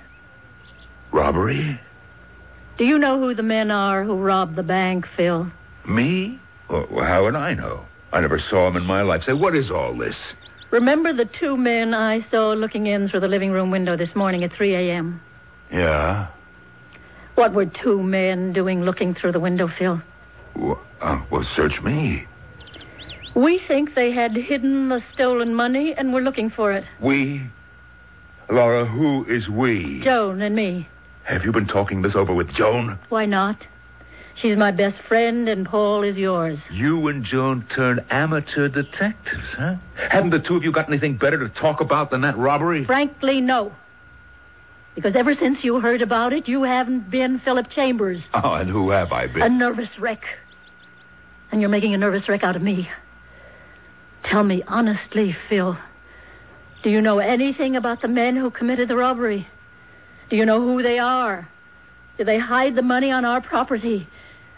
Robbery? 1.12 1.82
Do 2.78 2.86
you 2.86 3.00
know 3.00 3.18
who 3.18 3.34
the 3.34 3.42
men 3.42 3.72
are 3.72 4.04
who 4.04 4.18
robbed 4.18 4.56
the 4.56 4.62
bank, 4.62 5.08
Phil? 5.18 5.52
Me? 5.88 6.40
Well, 6.70 7.04
how 7.04 7.24
would 7.24 7.36
I 7.36 7.56
know? 7.56 7.84
I 8.14 8.22
never 8.22 8.38
saw 8.38 8.68
them 8.68 8.78
in 8.78 8.86
my 8.86 9.02
life. 9.02 9.24
Say, 9.24 9.34
what 9.34 9.56
is 9.56 9.72
all 9.72 9.98
this? 9.98 10.18
Remember 10.70 11.12
the 11.12 11.26
two 11.26 11.58
men 11.58 11.96
I 11.96 12.22
saw 12.22 12.54
looking 12.54 12.86
in 12.86 13.10
through 13.10 13.22
the 13.22 13.28
living 13.28 13.52
room 13.52 13.72
window 13.72 13.98
this 13.98 14.16
morning 14.16 14.44
at 14.44 14.54
3 14.54 14.76
a.m.? 14.76 15.22
Yeah? 15.72 16.28
What 17.34 17.54
were 17.54 17.66
two 17.66 18.04
men 18.04 18.54
doing 18.54 18.84
looking 18.84 19.16
through 19.16 19.32
the 19.32 19.40
window, 19.40 19.68
Phil? 19.68 20.04
Well, 20.58 20.80
uh, 21.02 21.22
well, 21.30 21.44
search 21.44 21.82
me. 21.82 22.26
We 23.36 23.60
think 23.60 23.94
they 23.94 24.12
had 24.12 24.36
hidden 24.36 24.90
the 24.90 25.00
stolen 25.14 25.54
money 25.54 25.94
and 25.94 26.14
were 26.14 26.22
looking 26.22 26.50
for 26.50 26.74
it. 26.74 26.86
We? 27.00 27.44
Laura, 28.50 28.86
who 28.86 29.26
is 29.26 29.48
we? 29.48 30.00
Joan 30.02 30.42
and 30.42 30.56
me. 30.56 30.88
Have 31.24 31.46
you 31.46 31.52
been 31.52 31.68
talking 31.68 32.02
this 32.02 32.16
over 32.16 32.34
with 32.34 32.52
Joan? 32.54 32.98
Why 33.10 33.26
not? 33.26 33.68
She's 34.34 34.56
my 34.56 34.72
best 34.72 35.00
friend, 35.02 35.50
and 35.50 35.66
Paul 35.66 36.04
is 36.04 36.18
yours. 36.18 36.60
You 36.72 37.08
and 37.08 37.24
Joan 37.24 37.66
turned 37.70 38.04
amateur 38.10 38.68
detectives, 38.68 39.48
huh? 39.56 39.76
Haven't 39.96 40.30
the 40.30 40.40
two 40.40 40.56
of 40.56 40.64
you 40.64 40.72
got 40.72 40.88
anything 40.88 41.18
better 41.18 41.40
to 41.40 41.50
talk 41.50 41.82
about 41.82 42.12
than 42.12 42.22
that 42.22 42.38
robbery? 42.38 42.86
Frankly, 42.86 43.42
no. 43.42 43.74
Because 44.96 45.16
ever 45.16 45.34
since 45.36 45.64
you 45.64 45.80
heard 45.80 46.02
about 46.02 46.34
it, 46.34 46.48
you 46.48 46.64
haven't 46.64 47.10
been 47.10 47.40
Philip 47.40 47.70
Chambers. 47.70 48.24
Oh, 48.34 48.54
and 48.54 48.70
who 48.70 48.90
have 48.92 49.12
I 49.12 49.28
been? 49.28 49.42
A 49.44 49.50
nervous 49.50 50.00
wreck. 50.00 50.24
And 51.52 51.62
you're 51.62 51.70
making 51.70 51.94
a 51.94 51.98
nervous 51.98 52.28
wreck 52.28 52.44
out 52.44 52.56
of 52.56 52.62
me. 52.62 52.90
Tell 54.24 54.44
me 54.44 54.64
honestly, 54.68 55.36
Phil. 55.50 55.78
Do 56.84 56.90
you 56.90 57.02
know 57.02 57.20
anything 57.20 57.76
about 57.76 58.02
the 58.02 58.08
men 58.08 58.36
who 58.36 58.52
committed 58.52 58.88
the 58.88 58.96
robbery? 58.96 59.48
Do 60.30 60.36
you 60.36 60.46
know 60.46 60.62
who 60.62 60.84
they 60.84 61.00
are? 61.00 61.48
Do 62.18 62.24
they 62.24 62.38
hide 62.38 62.76
the 62.76 62.82
money 62.82 63.12
on 63.12 63.26
our 63.26 63.42
property? 63.42 64.08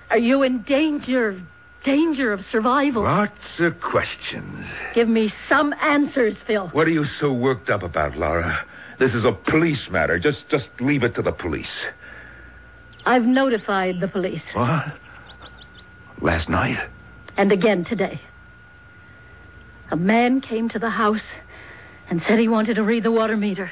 Are 0.09 0.17
you 0.17 0.43
in 0.43 0.63
danger, 0.63 1.41
danger 1.83 2.33
of 2.33 2.45
survival? 2.45 3.03
Lots 3.03 3.59
of 3.59 3.79
questions. 3.79 4.65
Give 4.95 5.07
me 5.07 5.31
some 5.47 5.73
answers, 5.81 6.37
Phil. 6.47 6.69
What 6.69 6.87
are 6.87 6.91
you 6.91 7.05
so 7.05 7.31
worked 7.31 7.69
up 7.69 7.83
about, 7.83 8.17
Laura? 8.17 8.65
This 8.97 9.13
is 9.13 9.23
a 9.23 9.31
police 9.31 9.89
matter. 9.89 10.19
Just 10.19 10.49
just 10.49 10.69
leave 10.79 11.03
it 11.03 11.15
to 11.15 11.21
the 11.21 11.31
police. 11.31 11.71
I've 13.05 13.25
notified 13.25 13.99
the 14.01 14.07
police. 14.07 14.43
What? 14.53 14.97
Last 16.21 16.49
night? 16.49 16.77
And 17.37 17.51
again 17.51 17.85
today. 17.85 18.19
A 19.91 19.95
man 19.95 20.41
came 20.41 20.69
to 20.69 20.79
the 20.79 20.89
house 20.89 21.23
and 22.09 22.21
said 22.21 22.39
he 22.39 22.47
wanted 22.47 22.75
to 22.75 22.83
read 22.83 23.03
the 23.03 23.11
water 23.11 23.37
meter. 23.37 23.71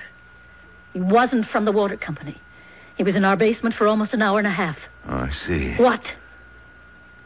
He 0.94 1.00
wasn't 1.00 1.48
from 1.48 1.66
the 1.66 1.72
water 1.72 1.98
company. 1.98 2.40
He 2.96 3.04
was 3.04 3.16
in 3.16 3.24
our 3.26 3.36
basement 3.36 3.76
for 3.76 3.88
almost 3.88 4.14
an 4.14 4.22
hour 4.22 4.40
and 4.40 4.48
a 4.48 4.52
half. 4.52 4.78
Oh, 5.08 5.14
I 5.14 5.32
see. 5.46 5.74
What? 5.76 6.02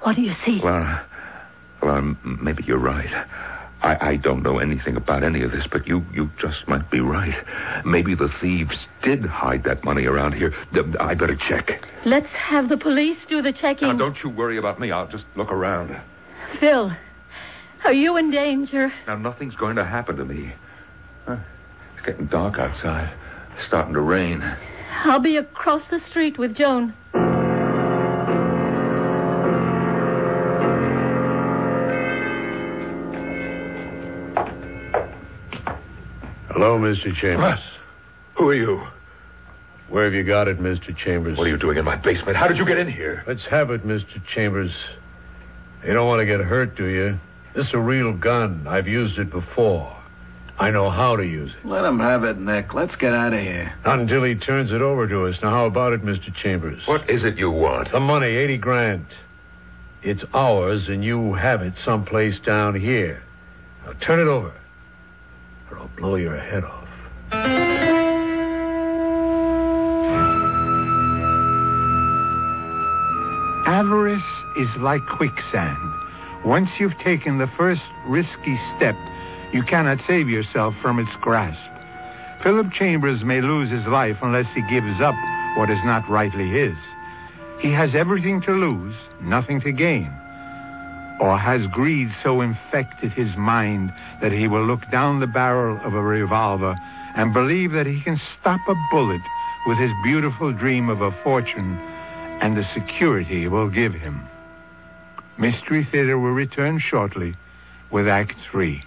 What 0.01 0.15
do 0.15 0.21
you 0.21 0.33
see? 0.33 0.59
Well, 0.61 1.01
m- 1.83 2.39
maybe 2.41 2.63
you're 2.65 2.77
right. 2.79 3.09
I, 3.81 4.09
I 4.11 4.15
don't 4.15 4.43
know 4.43 4.59
anything 4.59 4.95
about 4.95 5.23
any 5.23 5.41
of 5.41 5.51
this, 5.51 5.65
but 5.65 5.87
you, 5.87 6.05
you 6.13 6.29
just 6.37 6.67
might 6.67 6.89
be 6.91 6.99
right. 6.99 7.35
Maybe 7.83 8.13
the 8.13 8.29
thieves 8.29 8.87
did 9.01 9.25
hide 9.25 9.63
that 9.63 9.83
money 9.83 10.05
around 10.05 10.33
here. 10.33 10.53
D- 10.73 10.81
I 10.99 11.15
better 11.15 11.35
check. 11.35 11.83
Let's 12.05 12.31
have 12.33 12.69
the 12.69 12.77
police 12.77 13.17
do 13.27 13.41
the 13.41 13.51
checking. 13.51 13.87
Now, 13.87 13.97
don't 13.97 14.23
you 14.23 14.29
worry 14.29 14.57
about 14.57 14.79
me. 14.79 14.91
I'll 14.91 15.07
just 15.07 15.25
look 15.35 15.51
around. 15.51 15.99
Phil, 16.59 16.91
are 17.83 17.93
you 17.93 18.17
in 18.17 18.29
danger? 18.29 18.93
Now, 19.07 19.15
nothing's 19.17 19.55
going 19.55 19.77
to 19.77 19.85
happen 19.85 20.17
to 20.17 20.25
me. 20.25 20.53
Huh? 21.25 21.37
It's 21.95 22.05
getting 22.05 22.27
dark 22.27 22.59
outside. 22.59 23.11
It's 23.57 23.65
starting 23.65 23.93
to 23.93 24.01
rain. 24.01 24.43
I'll 25.05 25.19
be 25.19 25.37
across 25.37 25.87
the 25.87 25.99
street 25.99 26.37
with 26.37 26.55
Joan. 26.55 26.93
Hello, 36.53 36.77
Mr. 36.77 37.15
Chambers. 37.15 37.37
What? 37.37 37.59
Who 38.35 38.49
are 38.49 38.53
you? 38.53 38.85
Where 39.87 40.03
have 40.03 40.13
you 40.13 40.23
got 40.23 40.49
it, 40.49 40.59
Mr. 40.59 40.95
Chambers? 40.95 41.37
What 41.37 41.47
are 41.47 41.49
you 41.49 41.57
doing 41.57 41.77
in 41.77 41.85
my 41.85 41.95
basement? 41.95 42.35
How 42.35 42.47
did 42.47 42.57
you 42.57 42.65
get 42.65 42.77
in 42.77 42.91
here? 42.91 43.23
Let's 43.25 43.45
have 43.45 43.71
it, 43.71 43.85
Mr. 43.87 44.21
Chambers. 44.25 44.73
You 45.85 45.93
don't 45.93 46.07
want 46.07 46.19
to 46.19 46.25
get 46.25 46.41
hurt, 46.41 46.75
do 46.75 46.85
you? 46.85 47.19
This 47.55 47.67
is 47.67 47.73
a 47.73 47.79
real 47.79 48.11
gun. 48.13 48.65
I've 48.67 48.87
used 48.87 49.17
it 49.17 49.29
before. 49.29 49.95
I 50.59 50.71
know 50.71 50.89
how 50.89 51.15
to 51.15 51.23
use 51.25 51.51
it. 51.51 51.65
Let 51.65 51.85
him 51.85 51.99
have 51.99 52.25
it, 52.25 52.37
Nick. 52.37 52.73
Let's 52.73 52.95
get 52.97 53.13
out 53.13 53.33
of 53.33 53.39
here. 53.39 53.73
Not 53.85 53.99
until 53.99 54.23
he 54.23 54.35
turns 54.35 54.71
it 54.71 54.81
over 54.81 55.07
to 55.07 55.27
us. 55.27 55.41
Now, 55.41 55.51
how 55.51 55.65
about 55.65 55.93
it, 55.93 56.03
Mr. 56.03 56.33
Chambers? 56.35 56.85
What 56.85 57.09
is 57.09 57.23
it 57.23 57.37
you 57.37 57.49
want? 57.49 57.91
The 57.91 57.99
money, 58.01 58.27
80 58.27 58.57
grand. 58.57 59.05
It's 60.03 60.23
ours, 60.33 60.89
and 60.89 61.03
you 61.03 61.33
have 61.33 61.61
it 61.61 61.77
someplace 61.77 62.39
down 62.39 62.75
here. 62.75 63.23
Now, 63.85 63.93
turn 64.01 64.19
it 64.19 64.29
over, 64.29 64.53
or 65.71 65.79
I'll 65.79 65.91
blow 65.97 66.15
your 66.15 66.37
head 66.37 66.63
off. 66.63 66.87
Avarice 73.67 74.21
is 74.57 74.75
like 74.77 75.05
quicksand. 75.07 75.77
Once 76.43 76.69
you've 76.79 76.97
taken 76.97 77.37
the 77.37 77.47
first 77.47 77.83
risky 78.07 78.59
step, 78.75 78.95
you 79.53 79.63
cannot 79.63 80.01
save 80.01 80.29
yourself 80.29 80.75
from 80.77 80.99
its 80.99 81.15
grasp. 81.17 81.59
Philip 82.43 82.71
Chambers 82.71 83.23
may 83.23 83.41
lose 83.41 83.69
his 83.69 83.85
life 83.85 84.17
unless 84.21 84.51
he 84.53 84.61
gives 84.63 84.99
up 84.99 85.15
what 85.57 85.69
is 85.69 85.83
not 85.83 86.07
rightly 86.09 86.49
his. 86.49 86.75
He 87.59 87.71
has 87.71 87.93
everything 87.93 88.41
to 88.41 88.51
lose, 88.51 88.95
nothing 89.21 89.61
to 89.61 89.71
gain. 89.71 90.11
Or 91.21 91.37
has 91.37 91.67
greed 91.67 92.11
so 92.23 92.41
infected 92.41 93.11
his 93.11 93.37
mind 93.37 93.93
that 94.21 94.31
he 94.31 94.47
will 94.47 94.65
look 94.65 94.89
down 94.89 95.19
the 95.19 95.27
barrel 95.27 95.79
of 95.83 95.93
a 95.93 96.01
revolver 96.01 96.75
and 97.13 97.31
believe 97.31 97.73
that 97.73 97.85
he 97.85 98.01
can 98.01 98.17
stop 98.17 98.67
a 98.67 98.73
bullet 98.73 99.21
with 99.63 99.77
his 99.77 99.93
beautiful 100.01 100.51
dream 100.51 100.89
of 100.89 101.01
a 101.01 101.11
fortune 101.23 101.77
and 102.41 102.57
the 102.57 102.63
security 102.63 103.43
it 103.43 103.49
will 103.49 103.69
give 103.69 103.93
him? 103.93 104.27
Mystery 105.37 105.83
Theater 105.83 106.17
will 106.17 106.31
return 106.31 106.79
shortly 106.79 107.35
with 107.91 108.07
Act 108.07 108.35
Three. 108.49 108.83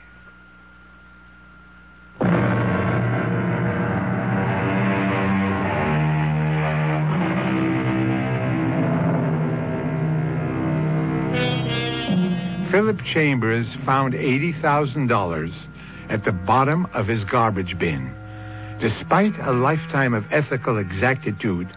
Philip 12.74 13.04
Chambers 13.04 13.72
found 13.86 14.14
$80,000 14.14 15.52
at 16.08 16.24
the 16.24 16.32
bottom 16.32 16.88
of 16.92 17.06
his 17.06 17.22
garbage 17.22 17.78
bin. 17.78 18.12
Despite 18.80 19.38
a 19.38 19.52
lifetime 19.52 20.12
of 20.12 20.26
ethical 20.32 20.78
exactitude, 20.78 21.68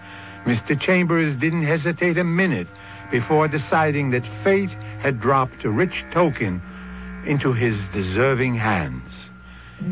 Mr. 0.45 0.79
Chambers 0.81 1.35
didn't 1.35 1.65
hesitate 1.65 2.17
a 2.17 2.23
minute 2.23 2.67
before 3.11 3.47
deciding 3.47 4.09
that 4.09 4.25
fate 4.43 4.71
had 4.97 5.19
dropped 5.19 5.63
a 5.65 5.69
rich 5.69 6.03
token 6.11 6.63
into 7.27 7.53
his 7.53 7.79
deserving 7.93 8.55
hands. 8.55 9.11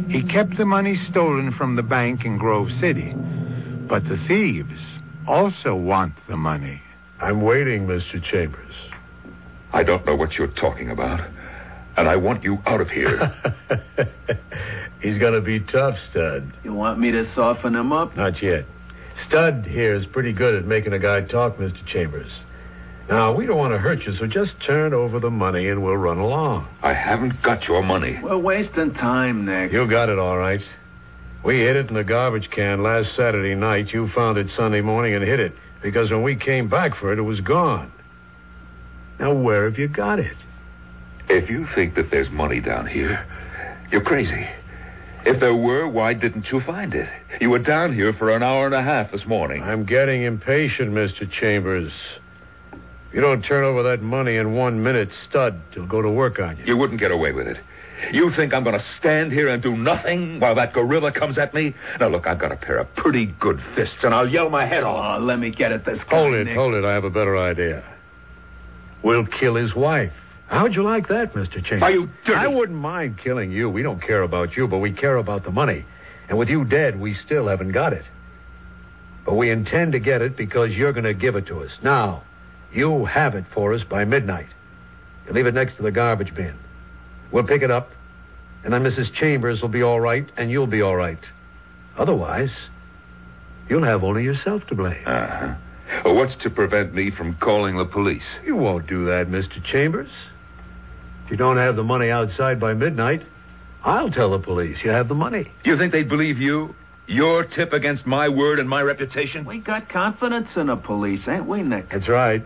He 0.09 0.23
kept 0.23 0.57
the 0.57 0.65
money 0.65 0.95
stolen 0.95 1.51
from 1.51 1.75
the 1.75 1.83
bank 1.83 2.25
in 2.25 2.39
Grove 2.39 2.73
City, 2.73 3.13
but 3.13 4.07
the 4.07 4.17
thieves 4.17 4.81
also 5.27 5.75
want 5.75 6.15
the 6.27 6.35
money. 6.35 6.81
I'm 7.21 7.41
waiting, 7.41 7.85
Mr. 7.85 8.19
Chambers. 8.23 8.73
I 9.73 9.83
don't 9.83 10.05
know 10.05 10.15
what 10.15 10.37
you're 10.37 10.47
talking 10.47 10.89
about, 10.89 11.21
and 11.97 12.07
I 12.07 12.15
want 12.15 12.43
you 12.43 12.59
out 12.65 12.81
of 12.81 12.89
here. 12.89 13.33
He's 15.01 15.17
gonna 15.17 15.41
be 15.41 15.59
tough, 15.59 15.97
Stud. 16.09 16.51
You 16.63 16.73
want 16.73 16.99
me 16.99 17.11
to 17.11 17.25
soften 17.33 17.75
him 17.75 17.91
up? 17.91 18.15
Not 18.15 18.41
yet. 18.41 18.65
Stud 19.27 19.65
here 19.65 19.95
is 19.95 20.05
pretty 20.05 20.33
good 20.33 20.55
at 20.55 20.65
making 20.65 20.93
a 20.93 20.99
guy 20.99 21.21
talk, 21.21 21.57
Mr. 21.57 21.85
Chambers. 21.85 22.31
Now, 23.09 23.33
we 23.33 23.45
don't 23.45 23.57
want 23.57 23.73
to 23.73 23.77
hurt 23.77 24.03
you, 24.05 24.13
so 24.13 24.25
just 24.25 24.59
turn 24.61 24.93
over 24.93 25.19
the 25.19 25.29
money 25.29 25.69
and 25.69 25.83
we'll 25.83 25.95
run 25.95 26.17
along. 26.17 26.67
I 26.81 26.93
haven't 26.93 27.41
got 27.43 27.67
your 27.67 27.83
money. 27.83 28.19
We're 28.21 28.37
wasting 28.37 28.95
time, 28.95 29.45
Nick. 29.45 29.71
You 29.71 29.87
got 29.87 30.09
it 30.09 30.17
all 30.17 30.37
right. 30.37 30.61
We 31.43 31.59
hid 31.59 31.75
it 31.75 31.89
in 31.89 31.93
the 31.93 32.03
garbage 32.03 32.49
can 32.49 32.81
last 32.81 33.15
Saturday 33.15 33.53
night. 33.53 33.93
You 33.93 34.07
found 34.07 34.39
it 34.39 34.49
Sunday 34.49 34.81
morning 34.81 35.13
and 35.13 35.23
hid 35.23 35.39
it 35.39 35.53
because 35.83 36.09
when 36.09 36.23
we 36.23 36.35
came 36.35 36.67
back 36.67 36.95
for 36.95 37.13
it, 37.13 37.19
it 37.19 37.23
was 37.23 37.41
gone. 37.41 37.91
Now, 39.19 39.33
where 39.33 39.65
have 39.65 39.77
you 39.79 39.87
got 39.87 40.19
it? 40.19 40.35
If 41.29 41.49
you 41.49 41.67
think 41.73 41.95
that 41.95 42.11
there's 42.11 42.29
money 42.29 42.59
down 42.59 42.85
here, 42.87 43.25
you're 43.91 44.01
crazy. 44.01 44.47
If 45.25 45.39
there 45.39 45.55
were, 45.55 45.87
why 45.87 46.13
didn't 46.13 46.51
you 46.51 46.61
find 46.61 46.93
it? 46.93 47.09
You 47.41 47.49
were 47.49 47.59
down 47.59 47.93
here 47.93 48.13
for 48.13 48.29
an 48.35 48.43
hour 48.43 48.65
and 48.67 48.75
a 48.75 48.83
half 48.83 49.11
this 49.11 49.25
morning. 49.25 49.63
I'm 49.63 49.85
getting 49.85 50.21
impatient, 50.23 50.91
Mr. 50.91 51.29
Chambers. 51.29 51.91
If 52.73 53.13
you 53.15 53.21
don't 53.21 53.43
turn 53.43 53.63
over 53.63 53.81
that 53.83 54.01
money 54.03 54.35
in 54.35 54.53
one 54.53 54.83
minute, 54.83 55.09
Stud 55.23 55.59
will 55.75 55.87
go 55.87 56.01
to 56.01 56.09
work 56.09 56.39
on 56.39 56.57
you. 56.57 56.65
You 56.65 56.77
wouldn't 56.77 56.99
get 56.99 57.11
away 57.11 57.31
with 57.31 57.47
it. 57.47 57.57
You 58.11 58.29
think 58.29 58.53
I'm 58.53 58.63
going 58.63 58.77
to 58.77 58.85
stand 58.99 59.31
here 59.31 59.47
and 59.47 59.63
do 59.63 59.75
nothing 59.75 60.39
while 60.41 60.53
that 60.55 60.73
gorilla 60.73 61.11
comes 61.13 61.37
at 61.37 61.53
me? 61.53 61.73
Now, 61.99 62.09
look, 62.09 62.27
I've 62.27 62.37
got 62.37 62.51
a 62.51 62.57
pair 62.57 62.77
of 62.77 62.93
pretty 62.95 63.25
good 63.25 63.59
fists, 63.73 64.03
and 64.03 64.13
I'll 64.13 64.29
yell 64.29 64.49
my 64.49 64.65
head 64.65 64.83
off. 64.83 65.21
Oh, 65.21 65.23
let 65.23 65.39
me 65.39 65.49
get 65.49 65.71
at 65.71 65.85
this 65.85 66.03
guy, 66.03 66.17
Hold 66.17 66.33
it, 66.35 66.43
Nick. 66.45 66.55
hold 66.55 66.73
it. 66.75 66.83
I 66.85 66.93
have 66.93 67.05
a 67.05 67.09
better 67.09 67.37
idea. 67.37 67.83
We'll 69.05 69.27
kill 69.27 69.53
his 69.53 69.75
wife. 69.75 70.11
How'd 70.47 70.73
you 70.73 70.81
like 70.81 71.09
that, 71.09 71.35
Mr. 71.35 71.63
Chambers? 71.63 71.83
Are 71.83 71.91
you 71.91 72.09
dirty? 72.25 72.39
I 72.39 72.47
wouldn't 72.47 72.79
mind 72.79 73.19
killing 73.19 73.51
you. 73.51 73.69
We 73.69 73.83
don't 73.83 74.01
care 74.01 74.23
about 74.23 74.57
you, 74.57 74.67
but 74.67 74.79
we 74.79 74.93
care 74.93 75.15
about 75.17 75.43
the 75.43 75.51
money. 75.51 75.85
And 76.27 76.39
with 76.39 76.49
you 76.49 76.65
dead, 76.65 76.99
we 76.99 77.13
still 77.13 77.47
haven't 77.47 77.71
got 77.71 77.93
it. 77.93 78.03
But 79.23 79.35
we 79.35 79.51
intend 79.51 79.91
to 79.91 79.99
get 79.99 80.23
it 80.23 80.35
because 80.35 80.71
you're 80.71 80.91
going 80.91 81.03
to 81.03 81.13
give 81.13 81.35
it 81.35 81.45
to 81.47 81.61
us. 81.61 81.69
Now, 81.83 82.23
you 82.73 83.05
have 83.05 83.35
it 83.35 83.45
for 83.53 83.75
us 83.75 83.83
by 83.83 84.05
midnight. 84.05 84.49
You 85.27 85.33
leave 85.33 85.45
it 85.45 85.53
next 85.53 85.75
to 85.75 85.83
the 85.83 85.91
garbage 85.91 86.33
bin. 86.33 86.55
We'll 87.31 87.43
pick 87.43 87.61
it 87.61 87.69
up, 87.69 87.91
and 88.63 88.73
then 88.73 88.81
Mrs. 88.81 89.13
Chambers 89.13 89.61
will 89.61 89.69
be 89.69 89.83
all 89.83 89.99
right, 89.99 90.27
and 90.35 90.49
you'll 90.49 90.65
be 90.65 90.81
all 90.81 90.95
right. 90.95 91.23
Otherwise, 91.95 92.51
you'll 93.69 93.83
have 93.83 94.03
only 94.03 94.23
yourself 94.23 94.65
to 94.67 94.75
blame. 94.75 95.03
Uh-huh. 95.05 95.45
Well, 95.45 95.57
what's 96.03 96.35
to 96.37 96.49
prevent 96.49 96.93
me 96.93 97.11
from 97.11 97.35
calling 97.35 97.77
the 97.77 97.85
police? 97.85 98.25
You 98.45 98.55
won't 98.55 98.87
do 98.87 99.05
that, 99.05 99.27
Mr. 99.27 99.63
Chambers. 99.63 100.09
If 101.25 101.31
you 101.31 101.37
don't 101.37 101.57
have 101.57 101.75
the 101.75 101.83
money 101.83 102.09
outside 102.09 102.59
by 102.59 102.73
midnight, 102.73 103.23
I'll 103.83 104.11
tell 104.11 104.31
the 104.31 104.39
police 104.39 104.83
you 104.83 104.89
have 104.89 105.07
the 105.07 105.15
money. 105.15 105.51
You 105.63 105.77
think 105.77 105.91
they'd 105.91 106.09
believe 106.09 106.39
you? 106.39 106.75
Your 107.07 107.43
tip 107.43 107.71
against 107.71 108.07
my 108.07 108.29
word 108.29 108.59
and 108.59 108.67
my 108.67 108.81
reputation? 108.81 109.45
We 109.45 109.59
got 109.59 109.89
confidence 109.89 110.55
in 110.55 110.67
the 110.67 110.75
police, 110.75 111.27
ain't 111.27 111.45
we, 111.45 111.61
Nick? 111.61 111.89
That's 111.89 112.07
right. 112.07 112.43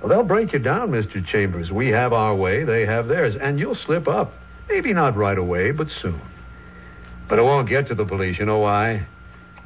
Well, 0.00 0.08
they'll 0.08 0.24
break 0.24 0.52
you 0.52 0.58
down, 0.58 0.90
Mr. 0.90 1.24
Chambers. 1.24 1.70
We 1.70 1.88
have 1.88 2.12
our 2.12 2.34
way, 2.34 2.64
they 2.64 2.86
have 2.86 3.08
theirs, 3.08 3.36
and 3.40 3.58
you'll 3.58 3.76
slip 3.76 4.08
up. 4.08 4.32
Maybe 4.68 4.92
not 4.92 5.16
right 5.16 5.38
away, 5.38 5.70
but 5.70 5.88
soon. 6.02 6.20
But 7.28 7.38
it 7.38 7.42
won't 7.42 7.68
get 7.68 7.88
to 7.88 7.94
the 7.94 8.04
police. 8.04 8.38
You 8.38 8.46
know 8.46 8.58
why? 8.58 9.06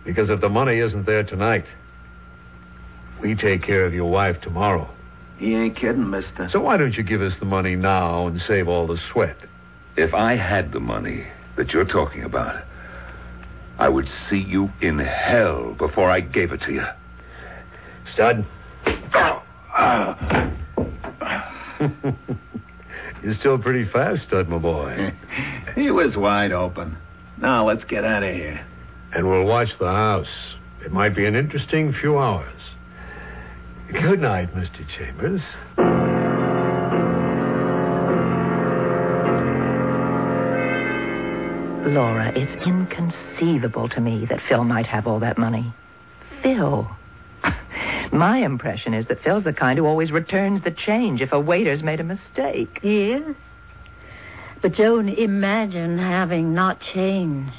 Because 0.04 0.30
if 0.30 0.40
the 0.40 0.48
money 0.48 0.78
isn't 0.78 1.06
there 1.06 1.22
tonight, 1.22 1.64
we 3.22 3.34
take 3.36 3.62
care 3.62 3.86
of 3.86 3.94
your 3.94 4.10
wife 4.10 4.40
tomorrow. 4.40 4.88
He 5.38 5.54
ain't 5.54 5.76
kidding, 5.76 6.10
mister. 6.10 6.48
So 6.50 6.60
why 6.60 6.76
don't 6.76 6.96
you 6.96 7.02
give 7.02 7.22
us 7.22 7.38
the 7.38 7.46
money 7.46 7.76
now 7.76 8.26
and 8.26 8.40
save 8.42 8.68
all 8.68 8.86
the 8.86 8.98
sweat? 8.98 9.36
If 9.96 10.12
I 10.12 10.34
had 10.34 10.72
the 10.72 10.80
money 10.80 11.26
that 11.56 11.72
you're 11.72 11.84
talking 11.84 12.24
about, 12.24 12.62
I 13.78 13.88
would 13.88 14.08
see 14.28 14.38
you 14.38 14.70
in 14.80 14.98
hell 14.98 15.74
before 15.74 16.10
I 16.10 16.20
gave 16.20 16.52
it 16.52 16.60
to 16.62 16.72
you. 16.72 16.84
Stud. 18.12 18.44
You're 23.22 23.34
still 23.34 23.58
pretty 23.58 23.84
fast, 23.84 24.24
Stud, 24.24 24.48
my 24.48 24.58
boy. 24.58 25.12
he 25.74 25.90
was 25.90 26.16
wide 26.16 26.52
open. 26.52 26.96
Now 27.38 27.66
let's 27.66 27.84
get 27.84 28.04
out 28.04 28.22
of 28.22 28.34
here. 28.34 28.64
And 29.12 29.28
we'll 29.28 29.44
watch 29.44 29.78
the 29.78 29.90
house. 29.90 30.28
It 30.84 30.92
might 30.92 31.14
be 31.14 31.26
an 31.26 31.36
interesting 31.36 31.92
few 31.92 32.18
hours. 32.18 32.52
Good 33.92 34.22
night, 34.22 34.54
Mr. 34.54 34.88
Chambers. 34.88 35.42
Laura, 41.94 42.32
it's 42.34 42.54
inconceivable 42.66 43.90
to 43.90 44.00
me 44.00 44.24
that 44.26 44.40
Phil 44.40 44.64
might 44.64 44.86
have 44.86 45.06
all 45.06 45.20
that 45.20 45.36
money. 45.36 45.74
Phil. 46.42 46.88
My 48.12 48.38
impression 48.38 48.94
is 48.94 49.06
that 49.06 49.22
Phil's 49.22 49.44
the 49.44 49.52
kind 49.52 49.78
who 49.78 49.84
always 49.84 50.10
returns 50.10 50.62
the 50.62 50.70
change 50.70 51.20
if 51.20 51.32
a 51.32 51.40
waiter's 51.40 51.82
made 51.82 52.00
a 52.00 52.04
mistake. 52.04 52.80
Yes. 52.82 53.22
But, 54.62 54.72
Joan, 54.72 55.10
imagine 55.10 55.98
having 55.98 56.54
not 56.54 56.80
change, 56.80 57.50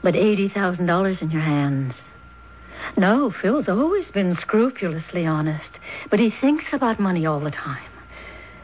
but 0.00 0.14
$80,000 0.14 1.20
in 1.20 1.30
your 1.30 1.42
hands. 1.42 1.94
No, 2.96 3.30
Phil's 3.30 3.68
always 3.68 4.10
been 4.10 4.34
scrupulously 4.34 5.26
honest, 5.26 5.78
but 6.10 6.20
he 6.20 6.30
thinks 6.30 6.72
about 6.72 7.00
money 7.00 7.26
all 7.26 7.40
the 7.40 7.50
time. 7.50 7.82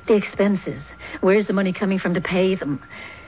The 0.06 0.14
expenses. 0.14 0.82
Where's 1.20 1.46
the 1.46 1.52
money 1.52 1.72
coming 1.72 1.98
from 1.98 2.14
to 2.14 2.20
pay 2.20 2.54
them? 2.54 2.82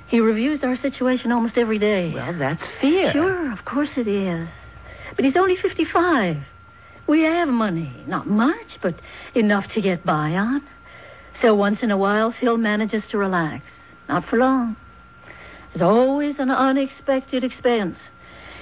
He 0.06 0.20
reviews 0.20 0.62
our 0.64 0.76
situation 0.76 1.32
almost 1.32 1.56
every 1.56 1.78
day. 1.78 2.12
Well, 2.12 2.32
that's 2.36 2.62
fear. 2.80 3.12
Sure, 3.12 3.52
of 3.52 3.64
course 3.64 3.96
it 3.96 4.08
is. 4.08 4.48
But 5.16 5.24
he's 5.24 5.36
only 5.36 5.56
55. 5.56 6.38
We 7.06 7.22
have 7.22 7.48
money. 7.48 7.92
Not 8.06 8.26
much, 8.26 8.78
but 8.80 8.94
enough 9.34 9.72
to 9.74 9.80
get 9.80 10.04
by 10.04 10.34
on. 10.34 10.62
So 11.40 11.54
once 11.54 11.82
in 11.82 11.90
a 11.90 11.96
while, 11.96 12.32
Phil 12.32 12.56
manages 12.56 13.06
to 13.08 13.18
relax. 13.18 13.64
Not 14.08 14.26
for 14.26 14.38
long. 14.38 14.76
There's 15.72 15.82
always 15.82 16.38
an 16.38 16.50
unexpected 16.50 17.44
expense. 17.44 17.98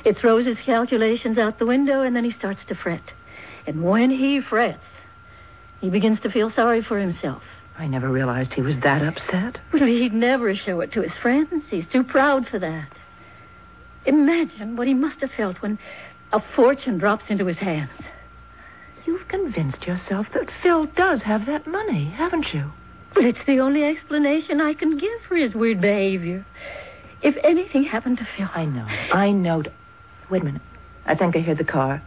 It 0.04 0.18
throws 0.18 0.46
his 0.46 0.58
calculations 0.58 1.38
out 1.38 1.58
the 1.58 1.66
window, 1.66 2.02
and 2.02 2.14
then 2.14 2.24
he 2.24 2.30
starts 2.30 2.64
to 2.66 2.74
fret. 2.74 3.02
And 3.66 3.82
when 3.82 4.10
he 4.10 4.40
frets, 4.40 4.84
he 5.80 5.90
begins 5.90 6.20
to 6.20 6.30
feel 6.30 6.50
sorry 6.50 6.82
for 6.82 6.98
himself. 6.98 7.42
I 7.78 7.86
never 7.86 8.08
realized 8.08 8.54
he 8.54 8.62
was 8.62 8.78
that 8.80 9.02
upset. 9.02 9.58
Well, 9.72 9.84
he'd 9.84 10.14
never 10.14 10.54
show 10.54 10.80
it 10.80 10.92
to 10.92 11.02
his 11.02 11.16
friends. 11.16 11.64
He's 11.70 11.86
too 11.86 12.02
proud 12.02 12.48
for 12.48 12.58
that. 12.58 12.88
Imagine 14.04 14.76
what 14.76 14.88
he 14.88 14.94
must 14.94 15.20
have 15.20 15.30
felt 15.30 15.60
when 15.62 15.78
a 16.32 16.40
fortune 16.40 16.98
drops 16.98 17.26
into 17.28 17.46
his 17.46 17.58
hands. 17.58 17.90
You've 19.06 19.28
convinced 19.28 19.86
yourself 19.86 20.26
that 20.34 20.50
Phil 20.62 20.86
does 20.86 21.22
have 21.22 21.46
that 21.46 21.66
money, 21.66 22.06
haven't 22.06 22.52
you? 22.52 22.72
Well, 23.14 23.24
it's 23.24 23.44
the 23.44 23.60
only 23.60 23.84
explanation 23.84 24.60
I 24.60 24.74
can 24.74 24.98
give 24.98 25.20
for 25.26 25.36
his 25.36 25.54
weird 25.54 25.80
behavior. 25.80 26.44
If 27.22 27.36
anything 27.42 27.84
happened 27.84 28.18
to 28.18 28.28
Phil. 28.36 28.48
I 28.54 28.64
know. 28.64 28.86
I 29.12 29.30
know. 29.30 29.62
Wait 30.30 30.42
a 30.42 30.44
minute. 30.44 30.62
I 31.06 31.14
think 31.14 31.36
I 31.36 31.40
hear 31.40 31.54
the 31.54 31.64
car. 31.64 32.02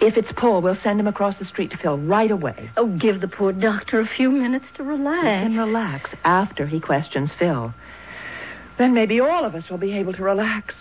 If 0.00 0.16
it's 0.16 0.30
Paul, 0.32 0.62
we'll 0.62 0.76
send 0.76 1.00
him 1.00 1.08
across 1.08 1.38
the 1.38 1.44
street 1.44 1.72
to 1.72 1.76
Phil 1.76 1.98
right 1.98 2.30
away. 2.30 2.70
Oh, 2.76 2.86
give 2.86 3.20
the 3.20 3.28
poor 3.28 3.52
doctor 3.52 3.98
a 4.00 4.06
few 4.06 4.30
minutes 4.30 4.66
to 4.74 4.84
relax. 4.84 5.22
He 5.22 5.54
can 5.54 5.58
relax 5.58 6.14
after 6.24 6.66
he 6.66 6.78
questions 6.78 7.32
Phil. 7.38 7.74
Then 8.78 8.94
maybe 8.94 9.18
all 9.18 9.44
of 9.44 9.56
us 9.56 9.68
will 9.68 9.78
be 9.78 9.92
able 9.94 10.12
to 10.12 10.22
relax. 10.22 10.76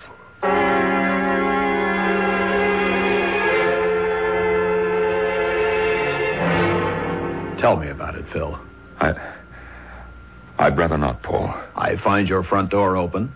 Tell 7.59 7.75
me 7.75 7.89
about 7.89 8.13
it, 8.15 8.25
Phil. 8.32 8.59
I. 8.99 9.15
I'd 10.59 10.78
rather 10.78 10.97
not, 10.97 11.23
Paul. 11.23 11.55
I 11.75 11.95
find 11.97 12.30
your 12.30 12.43
front 12.43 12.69
door 12.69 12.95
open. 12.95 13.34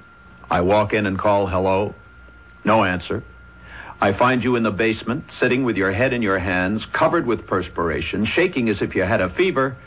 I 0.49 0.61
walk 0.61 0.93
in 0.93 1.07
and 1.07 1.17
call 1.17 1.47
hello. 1.47 1.95
No 2.63 2.83
answer. 2.83 3.23
I 3.99 4.13
find 4.13 4.43
you 4.43 4.55
in 4.55 4.63
the 4.63 4.71
basement, 4.71 5.25
sitting 5.39 5.63
with 5.63 5.77
your 5.77 5.91
head 5.91 6.11
in 6.11 6.21
your 6.21 6.39
hands, 6.39 6.85
covered 6.91 7.27
with 7.27 7.45
perspiration, 7.45 8.25
shaking 8.25 8.67
as 8.69 8.81
if 8.81 8.95
you 8.95 9.03
had 9.03 9.21
a 9.21 9.29
fever, 9.29 9.77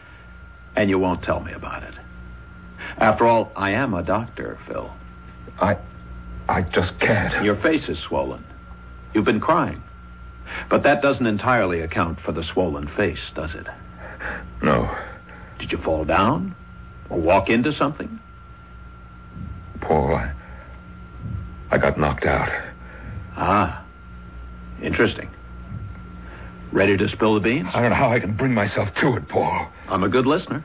and 0.77 0.89
you 0.89 0.99
won't 0.99 1.23
tell 1.23 1.41
me 1.41 1.53
about 1.53 1.83
it. 1.83 1.95
After 2.97 3.27
all, 3.27 3.51
I 3.57 3.71
am 3.71 3.93
a 3.95 4.03
doctor, 4.03 4.59
Phil. 4.67 4.93
I. 5.61 5.79
I 6.49 6.63
just 6.63 6.99
can't. 7.01 7.45
Your 7.45 7.57
face 7.57 7.89
is 7.89 7.99
swollen. 7.99 8.45
You've 9.15 9.25
been 9.25 9.41
crying. 9.41 9.83
But 10.69 10.83
that 10.83 11.01
doesn't 11.01 11.27
entirely 11.27 11.81
account 11.81 12.21
for 12.21 12.33
the 12.33 12.43
swollen 12.43 12.87
face, 12.87 13.33
does 13.35 13.55
it? 13.55 13.67
No. 14.63 14.95
Did 15.59 15.73
you 15.73 15.79
fall 15.79 16.05
down? 16.05 16.55
Or 17.09 17.19
walk 17.19 17.49
into 17.49 17.73
something? 17.73 18.21
Paul, 19.81 20.15
I. 20.15 20.33
I 21.71 21.79
got 21.79 21.99
knocked 21.99 22.27
out. 22.27 22.51
Ah. 23.37 23.85
Interesting. 24.83 25.29
Ready 26.73 26.97
to 26.97 27.09
spill 27.09 27.35
the 27.35 27.41
beans? 27.41 27.71
I 27.73 27.81
don't 27.81 27.91
know 27.91 27.97
how 27.97 28.11
I 28.11 28.21
can 28.21 28.35
bring 28.37 28.53
myself 28.53 28.93
to 28.97 29.17
it, 29.17 29.29
Paul. 29.29 29.69
I'm 29.89 30.03
a 30.03 30.09
good 30.09 30.27
listener. 30.27 30.65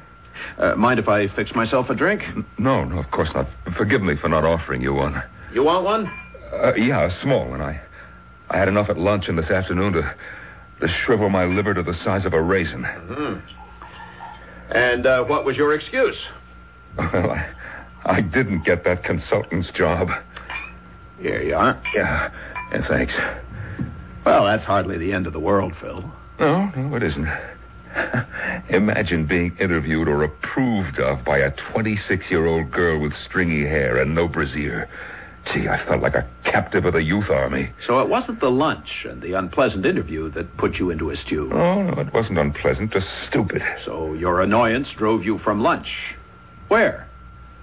Uh, 0.57 0.75
mind 0.75 0.99
if 0.99 1.07
I 1.07 1.27
fix 1.27 1.53
myself 1.53 1.89
a 1.89 1.95
drink? 1.95 2.23
No, 2.57 2.83
no, 2.83 2.97
of 2.97 3.11
course 3.11 3.33
not. 3.33 3.47
Forgive 3.75 4.01
me 4.01 4.15
for 4.15 4.29
not 4.29 4.43
offering 4.45 4.81
you 4.81 4.93
one. 4.93 5.21
You 5.53 5.63
want 5.63 5.85
one? 5.85 6.11
Uh, 6.51 6.73
yeah, 6.75 7.05
a 7.05 7.11
small 7.11 7.47
one. 7.49 7.61
I, 7.61 7.79
I 8.49 8.57
had 8.57 8.67
enough 8.67 8.89
at 8.89 8.97
lunch 8.97 9.27
and 9.29 9.37
this 9.37 9.51
afternoon 9.51 9.93
to, 9.93 10.15
to 10.81 10.87
shrivel 10.87 11.29
my 11.29 11.45
liver 11.45 11.73
to 11.73 11.83
the 11.83 11.93
size 11.93 12.25
of 12.25 12.33
a 12.33 12.41
raisin. 12.41 12.83
Mm-hmm. 12.83 13.39
And 14.71 15.05
uh, 15.05 15.23
what 15.25 15.45
was 15.45 15.57
your 15.57 15.73
excuse? 15.73 16.17
Well, 16.97 17.31
I, 17.31 17.49
I 18.05 18.21
didn't 18.21 18.63
get 18.65 18.83
that 18.85 19.03
consultant's 19.03 19.69
job. 19.71 20.09
Here 21.19 21.41
you 21.41 21.55
are. 21.55 21.79
Yeah, 21.93 22.31
yeah, 22.71 22.87
thanks. 22.87 23.13
Well, 24.25 24.45
that's 24.45 24.63
hardly 24.63 24.97
the 24.97 25.13
end 25.13 25.27
of 25.27 25.33
the 25.33 25.39
world, 25.39 25.75
Phil. 25.79 26.03
No, 26.39 26.71
no, 26.75 26.95
it 26.95 27.03
isn't. 27.03 27.27
Imagine 28.69 29.25
being 29.25 29.57
interviewed 29.59 30.07
or 30.07 30.23
approved 30.23 30.99
of 30.99 31.23
by 31.25 31.39
a 31.39 31.51
26 31.51 32.29
year 32.29 32.45
old 32.45 32.71
girl 32.71 32.99
with 32.99 33.15
stringy 33.15 33.65
hair 33.65 33.97
and 33.97 34.13
no 34.13 34.27
brassiere. 34.27 34.87
Gee, 35.51 35.67
I 35.67 35.83
felt 35.83 36.01
like 36.01 36.15
a 36.15 36.27
captive 36.43 36.85
of 36.85 36.93
the 36.93 37.01
youth 37.01 37.29
army. 37.29 37.71
So 37.87 37.99
it 37.99 38.09
wasn't 38.09 38.39
the 38.39 38.51
lunch 38.51 39.05
and 39.09 39.21
the 39.21 39.33
unpleasant 39.33 39.85
interview 39.85 40.29
that 40.31 40.57
put 40.57 40.77
you 40.77 40.91
into 40.91 41.09
a 41.09 41.15
stew. 41.17 41.49
Oh, 41.51 41.81
no, 41.81 41.99
it 42.01 42.13
wasn't 42.13 42.37
unpleasant, 42.37 42.91
just 42.91 43.09
stupid. 43.25 43.63
So 43.83 44.13
your 44.13 44.41
annoyance 44.41 44.91
drove 44.91 45.25
you 45.25 45.39
from 45.39 45.61
lunch. 45.61 46.15
Where? 46.67 47.07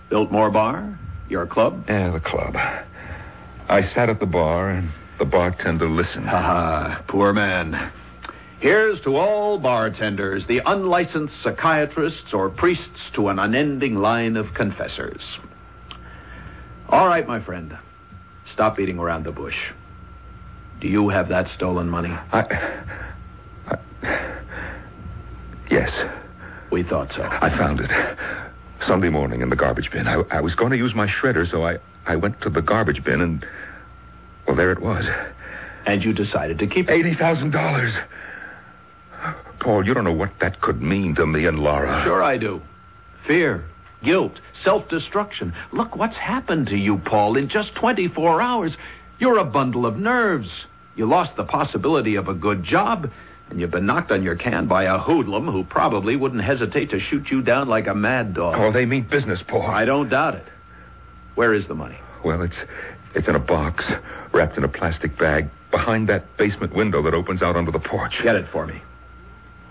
Biltmore 0.08 0.50
Bar? 0.50 0.98
Your 1.28 1.46
club? 1.46 1.84
Yeah, 1.88 2.10
the 2.10 2.20
club. 2.20 2.56
I 3.68 3.82
sat 3.82 4.08
at 4.08 4.20
the 4.20 4.26
bar 4.26 4.70
and 4.70 4.90
the 5.18 5.24
bartender 5.24 5.88
listened. 5.88 6.26
Ha 6.26 6.40
ha, 6.40 7.02
poor 7.08 7.32
man. 7.32 7.90
Here's 8.60 9.00
to 9.02 9.16
all 9.16 9.58
bartenders, 9.58 10.46
the 10.46 10.60
unlicensed 10.64 11.42
psychiatrists 11.42 12.32
or 12.32 12.48
priests 12.48 13.10
to 13.14 13.28
an 13.28 13.38
unending 13.38 13.96
line 13.96 14.36
of 14.36 14.54
confessors. 14.54 15.22
All 16.88 17.06
right, 17.06 17.26
my 17.26 17.40
friend. 17.40 17.76
Stop 18.52 18.76
beating 18.76 18.98
around 18.98 19.24
the 19.24 19.32
bush. 19.32 19.72
Do 20.80 20.88
you 20.88 21.08
have 21.08 21.28
that 21.28 21.48
stolen 21.48 21.88
money? 21.88 22.10
I. 22.10 22.84
I 24.02 24.38
yes. 25.70 25.92
We 26.70 26.82
thought 26.82 27.12
so. 27.12 27.22
I 27.24 27.50
found 27.50 27.80
it. 27.80 27.90
Sunday 28.84 29.08
morning 29.08 29.40
in 29.40 29.48
the 29.48 29.56
garbage 29.56 29.90
bin. 29.90 30.06
I, 30.06 30.22
I 30.30 30.40
was 30.40 30.54
going 30.54 30.70
to 30.70 30.76
use 30.76 30.94
my 30.94 31.06
shredder, 31.06 31.48
so 31.48 31.66
I, 31.66 31.78
I 32.04 32.16
went 32.16 32.40
to 32.42 32.50
the 32.50 32.62
garbage 32.62 33.02
bin 33.04 33.20
and. 33.20 33.46
Well, 34.46 34.56
there 34.56 34.70
it 34.70 34.80
was. 34.80 35.04
And 35.86 36.04
you 36.04 36.12
decided 36.12 36.58
to 36.60 36.66
keep 36.66 36.88
it? 36.88 37.04
$80,000. 37.18 38.04
Paul, 39.58 39.86
you 39.86 39.94
don't 39.94 40.04
know 40.04 40.12
what 40.12 40.38
that 40.40 40.60
could 40.60 40.80
mean 40.80 41.14
to 41.16 41.26
me 41.26 41.46
and 41.46 41.58
Laura. 41.58 42.02
Sure 42.04 42.22
I 42.22 42.36
do. 42.36 42.62
Fear, 43.26 43.64
guilt, 44.02 44.38
self-destruction. 44.62 45.54
Look 45.72 45.96
what's 45.96 46.16
happened 46.16 46.68
to 46.68 46.76
you, 46.76 46.98
Paul, 46.98 47.36
in 47.36 47.48
just 47.48 47.74
24 47.74 48.40
hours. 48.40 48.76
You're 49.18 49.38
a 49.38 49.44
bundle 49.44 49.86
of 49.86 49.96
nerves. 49.96 50.66
You 50.94 51.06
lost 51.06 51.36
the 51.36 51.44
possibility 51.44 52.14
of 52.16 52.28
a 52.28 52.34
good 52.34 52.62
job, 52.62 53.10
and 53.50 53.60
you've 53.60 53.70
been 53.70 53.86
knocked 53.86 54.10
on 54.10 54.22
your 54.22 54.36
can 54.36 54.66
by 54.66 54.84
a 54.84 54.98
hoodlum 54.98 55.46
who 55.46 55.64
probably 55.64 56.16
wouldn't 56.16 56.42
hesitate 56.42 56.90
to 56.90 56.98
shoot 56.98 57.30
you 57.30 57.42
down 57.42 57.68
like 57.68 57.86
a 57.86 57.94
mad 57.94 58.34
dog. 58.34 58.56
Oh, 58.58 58.72
they 58.72 58.86
mean 58.86 59.04
business, 59.04 59.42
Paul. 59.42 59.62
I 59.62 59.84
don't 59.84 60.08
doubt 60.08 60.34
it. 60.34 60.46
Where 61.34 61.54
is 61.54 61.66
the 61.66 61.74
money? 61.74 61.98
Well, 62.24 62.42
it's 62.42 62.56
it's 63.14 63.28
in 63.28 63.34
a 63.36 63.40
box, 63.40 63.84
wrapped 64.32 64.56
in 64.56 64.64
a 64.64 64.68
plastic 64.68 65.16
bag, 65.16 65.48
behind 65.70 66.08
that 66.08 66.36
basement 66.36 66.74
window 66.74 67.02
that 67.02 67.14
opens 67.14 67.42
out 67.42 67.56
onto 67.56 67.70
the 67.70 67.78
porch. 67.78 68.22
Get 68.22 68.36
it 68.36 68.48
for 68.48 68.66
me. 68.66 68.80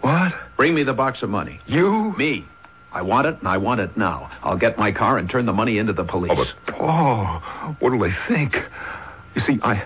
What? 0.02 0.34
Bring 0.56 0.74
me 0.74 0.84
the 0.84 0.94
box 0.94 1.24
of 1.24 1.30
money. 1.30 1.60
You? 1.66 2.14
Me. 2.18 2.46
I 2.92 3.02
want 3.02 3.28
it, 3.28 3.40
and 3.40 3.48
I 3.48 3.58
want 3.58 3.82
it 3.82 3.98
now. 3.98 4.32
I'll 4.42 4.56
get 4.58 4.78
my 4.78 4.92
car 4.94 5.18
and 5.18 5.30
turn 5.30 5.46
the 5.46 5.54
money 5.54 5.80
into 5.80 5.92
the 5.94 6.06
police. 6.06 6.32
Oh, 6.34 6.46
but 6.66 6.74
Paul, 6.74 7.40
what'll 7.80 8.00
they 8.00 8.14
think? 8.28 8.56
You 9.36 9.42
see, 9.42 9.60
I, 9.62 9.84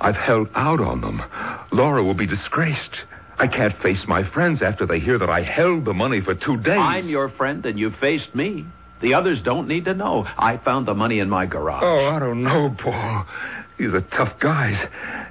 I've 0.00 0.16
held 0.16 0.48
out 0.54 0.80
on 0.80 1.00
them. 1.00 1.22
Laura 1.70 2.04
will 2.04 2.14
be 2.14 2.26
disgraced. 2.26 3.00
I 3.38 3.46
can't 3.48 3.76
face 3.82 4.06
my 4.06 4.22
friends 4.22 4.62
after 4.62 4.86
they 4.86 5.00
hear 5.00 5.18
that 5.18 5.30
I 5.30 5.42
held 5.42 5.84
the 5.84 5.94
money 5.94 6.20
for 6.20 6.34
two 6.34 6.56
days. 6.58 6.78
I'm 6.78 7.08
your 7.08 7.28
friend, 7.28 7.64
and 7.66 7.78
you 7.78 7.90
faced 7.90 8.34
me. 8.34 8.66
The 9.00 9.14
others 9.14 9.40
don't 9.42 9.66
need 9.66 9.86
to 9.86 9.94
know. 9.94 10.26
I 10.38 10.58
found 10.58 10.86
the 10.86 10.94
money 10.94 11.18
in 11.18 11.28
my 11.28 11.46
garage. 11.46 11.82
Oh, 11.84 12.06
I 12.06 12.18
don't 12.20 12.42
know, 12.44 12.74
Paul. 12.78 13.26
These 13.78 13.94
are 13.94 14.00
tough 14.00 14.38
guys. 14.38 14.76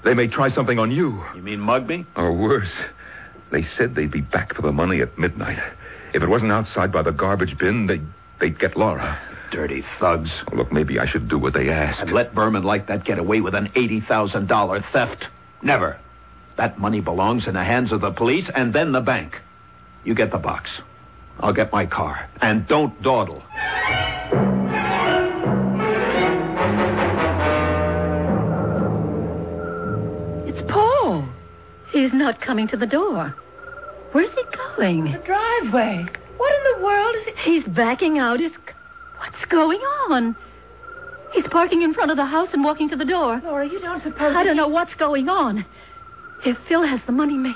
They 0.03 0.13
may 0.13 0.27
try 0.27 0.49
something 0.49 0.77
on 0.77 0.91
you. 0.91 1.23
You 1.35 1.41
mean 1.41 1.59
mug 1.61 1.87
me? 1.87 2.05
Or 2.17 2.33
worse. 2.33 2.71
They 3.51 3.63
said 3.63 3.95
they'd 3.95 4.11
be 4.11 4.21
back 4.21 4.55
for 4.55 4.61
the 4.61 4.71
money 4.73 5.01
at 5.01 5.17
midnight. 5.17 5.59
If 6.13 6.21
it 6.21 6.27
wasn't 6.27 6.51
outside 6.51 6.91
by 6.91 7.01
the 7.03 7.11
garbage 7.11 7.57
bin, 7.57 7.85
they'd, 7.87 8.05
they'd 8.39 8.59
get 8.59 8.75
Laura. 8.75 9.17
Dirty 9.51 9.83
thugs. 9.99 10.31
Oh, 10.51 10.55
look, 10.55 10.71
maybe 10.71 10.99
I 10.99 11.05
should 11.05 11.29
do 11.29 11.37
what 11.37 11.53
they 11.53 11.69
asked. 11.69 12.01
And 12.01 12.11
let 12.11 12.33
vermin 12.33 12.63
like 12.63 12.87
that 12.87 13.05
get 13.05 13.19
away 13.19 13.39
with 13.41 13.53
an 13.55 13.69
$80,000 13.69 14.83
theft. 14.91 15.27
Never. 15.61 15.97
That 16.61 16.77
money 16.77 16.99
belongs 16.99 17.47
in 17.47 17.55
the 17.55 17.63
hands 17.63 17.91
of 17.91 18.01
the 18.01 18.11
police 18.11 18.47
and 18.47 18.71
then 18.71 18.91
the 18.91 19.01
bank. 19.01 19.41
You 20.03 20.13
get 20.13 20.29
the 20.29 20.37
box. 20.37 20.69
I'll 21.39 21.53
get 21.53 21.71
my 21.71 21.87
car. 21.87 22.29
And 22.39 22.67
don't 22.67 23.01
dawdle. 23.01 23.41
It's 30.45 30.61
Paul. 30.71 31.27
He's 31.91 32.13
not 32.13 32.39
coming 32.39 32.67
to 32.67 32.77
the 32.77 32.85
door. 32.85 33.33
Where's 34.11 34.29
he 34.29 34.43
going? 34.75 35.13
The 35.13 35.17
driveway. 35.17 36.05
What 36.37 36.55
in 36.55 36.77
the 36.77 36.85
world 36.85 37.15
is 37.15 37.25
it? 37.25 37.37
He's 37.39 37.63
backing 37.63 38.19
out 38.19 38.39
his. 38.39 38.51
What's 39.17 39.45
going 39.45 39.79
on? 40.11 40.35
He's 41.33 41.47
parking 41.47 41.81
in 41.81 41.95
front 41.95 42.11
of 42.11 42.17
the 42.17 42.25
house 42.25 42.53
and 42.53 42.63
walking 42.63 42.89
to 42.89 42.95
the 42.95 43.05
door. 43.05 43.41
Laura, 43.43 43.67
you 43.67 43.79
don't 43.79 44.03
suppose. 44.03 44.35
I 44.35 44.43
don't 44.43 44.57
know 44.57 44.67
what's 44.67 44.93
going 44.93 45.27
on. 45.27 45.65
If 46.45 46.57
Phil 46.67 46.83
has 46.83 46.99
the 47.05 47.11
money, 47.11 47.37
may... 47.37 47.53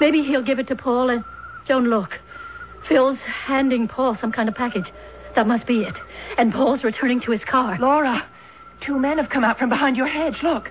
maybe 0.00 0.22
he'll 0.22 0.42
give 0.42 0.58
it 0.58 0.68
to 0.68 0.76
Paul 0.76 1.10
and. 1.10 1.24
Joan, 1.66 1.88
look. 1.90 2.20
Phil's 2.88 3.18
handing 3.18 3.88
Paul 3.88 4.14
some 4.14 4.30
kind 4.30 4.48
of 4.48 4.54
package. 4.54 4.92
That 5.34 5.46
must 5.46 5.66
be 5.66 5.82
it. 5.82 5.96
And 6.38 6.52
Paul's 6.52 6.84
returning 6.84 7.20
to 7.22 7.32
his 7.32 7.44
car. 7.44 7.76
Laura, 7.80 8.24
two 8.80 8.98
men 8.98 9.18
have 9.18 9.28
come 9.28 9.42
out 9.42 9.58
from 9.58 9.68
behind 9.68 9.96
your 9.96 10.06
hedge. 10.06 10.42
Look. 10.42 10.70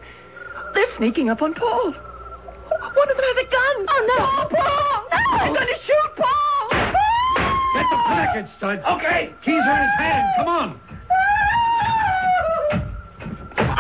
They're 0.74 0.96
sneaking 0.98 1.30
up 1.30 1.42
on 1.42 1.54
Paul. 1.54 1.92
One 1.92 3.10
of 3.10 3.18
them 3.18 3.26
has 3.26 3.38
a 3.38 3.50
gun. 3.50 3.86
Oh, 3.90 4.06
no. 4.08 4.16
No, 4.16 4.48
Paul! 4.50 5.08
No! 5.12 5.38
They're 5.40 5.54
going 5.54 5.74
to 5.74 5.82
shoot 5.82 6.16
Paul! 6.16 6.70
Get 7.74 7.90
the 7.90 7.98
package, 8.06 8.48
Stud. 8.58 8.84
Okay. 8.86 9.34
Keys 9.44 9.64
are 9.66 9.76
in 9.76 9.82
his 9.84 9.96
hand. 9.98 10.28
Come 10.38 10.48
on. 10.48 10.80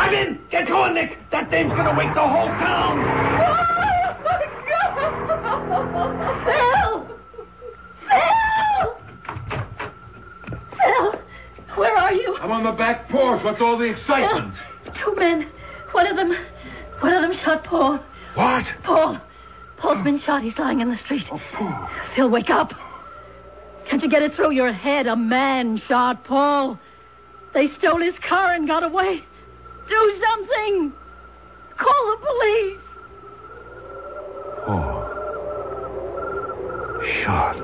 I'm 0.05 0.13
in! 0.13 0.39
Get 0.51 0.67
going, 0.67 0.93
Nick! 0.93 1.17
That 1.31 1.49
dame's 1.49 1.73
gonna 1.73 1.97
wake 1.97 2.13
the 2.13 2.21
whole 2.21 2.45
town! 2.45 3.01
Phil! 6.45 7.07
Phil! 8.05 8.97
Phil! 10.77 11.19
Where 11.75 11.97
are 11.97 12.13
you? 12.13 12.37
I'm 12.37 12.51
on 12.51 12.63
the 12.63 12.73
back 12.73 13.09
porch. 13.09 13.43
What's 13.43 13.59
all 13.59 13.79
the 13.79 13.85
excitement? 13.85 14.53
Two 15.03 15.15
men. 15.15 15.49
One 15.91 16.05
of 16.05 16.15
them. 16.15 16.37
One 16.99 17.11
of 17.11 17.23
them 17.23 17.33
shot 17.39 17.63
Paul. 17.63 17.99
What? 18.35 18.65
Paul. 18.83 19.19
Paul's 19.77 20.03
been 20.03 20.19
shot. 20.19 20.43
He's 20.43 20.57
lying 20.59 20.81
in 20.81 20.91
the 20.91 20.97
street. 20.97 21.25
Oh, 21.31 21.41
Paul. 21.53 21.89
Phil, 22.15 22.29
wake 22.29 22.51
up. 22.51 22.75
Can't 23.87 24.03
you 24.03 24.09
get 24.09 24.21
it 24.21 24.35
through 24.35 24.51
your 24.51 24.71
head? 24.71 25.07
A 25.07 25.15
man 25.15 25.77
shot 25.77 26.23
Paul. 26.25 26.79
They 27.55 27.69
stole 27.69 28.01
his 28.01 28.19
car 28.19 28.51
and 28.53 28.67
got 28.67 28.83
away. 28.83 29.23
Do 29.87 30.13
something. 30.19 30.93
Call 31.77 32.11
the 32.11 32.17
police. 32.25 32.79
Oh. 34.67 35.01
Shot. 37.23 37.55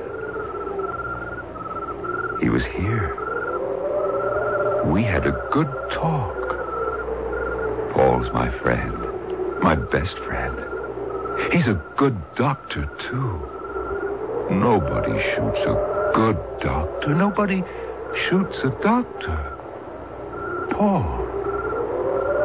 He 2.42 2.50
was 2.50 2.64
here. 2.66 3.18
We 4.86 5.04
had 5.04 5.26
a 5.26 5.32
good 5.52 5.70
talk. 5.92 6.38
Paul's 7.94 8.32
my 8.34 8.50
friend. 8.60 8.98
My 9.62 9.76
best 9.76 10.18
friend. 10.20 10.58
He's 11.52 11.68
a 11.68 11.82
good 11.98 12.18
doctor, 12.36 12.86
too. 13.00 13.40
Nobody 14.52 15.20
shoots 15.22 15.62
a 15.62 16.12
good 16.14 16.38
doctor. 16.60 17.16
Nobody 17.16 17.64
shoots 18.16 18.60
a 18.64 18.70
doctor. 18.82 19.58
Paul. 20.72 21.21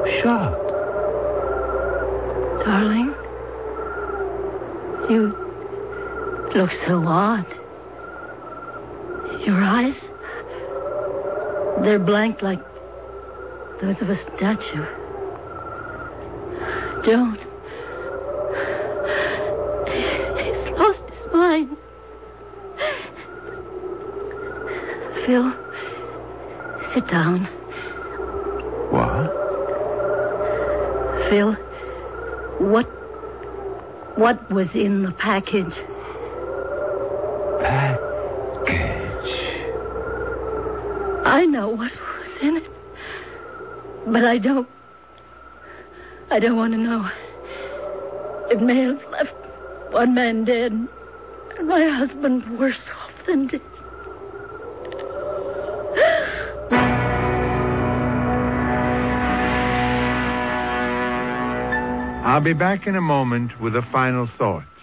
Shot. 0.06 0.54
Darling, 2.64 3.14
you 5.10 5.36
look 6.54 6.72
so 6.86 7.04
odd. 7.06 7.46
Your 9.44 9.60
eyes, 9.62 9.96
they're 11.82 11.98
blank 11.98 12.42
like 12.42 12.60
those 13.80 14.00
of 14.00 14.10
a 14.10 14.16
statue. 14.36 14.86
Don't. 17.04 17.40
He's 19.88 20.70
lost 20.78 21.02
his 21.10 21.32
mind. 21.32 21.76
Phil, 25.24 25.52
sit 26.94 27.06
down. 27.08 27.55
What 34.16 34.50
was 34.50 34.74
in 34.74 35.02
the 35.02 35.12
package? 35.12 35.74
Package. 37.60 38.06
I 41.24 41.44
know 41.46 41.68
what 41.68 41.92
was 41.92 42.42
in 42.42 42.56
it. 42.56 42.70
But 44.06 44.24
I 44.24 44.38
don't 44.38 44.68
I 46.30 46.38
don't 46.38 46.56
want 46.56 46.72
to 46.72 46.78
know. 46.78 47.08
It 48.50 48.60
may 48.60 48.82
have 48.82 49.02
left 49.10 49.34
one 49.90 50.14
man 50.14 50.44
dead 50.44 50.72
and 50.72 51.68
my 51.68 51.88
husband 51.88 52.58
worse 52.58 52.80
off 53.00 53.26
than 53.26 53.48
dead. 53.48 53.60
I'll 62.36 62.42
be 62.42 62.52
back 62.52 62.86
in 62.86 62.94
a 62.96 63.00
moment 63.00 63.58
with 63.62 63.74
a 63.76 63.80
final 63.80 64.26
thought. 64.26 64.75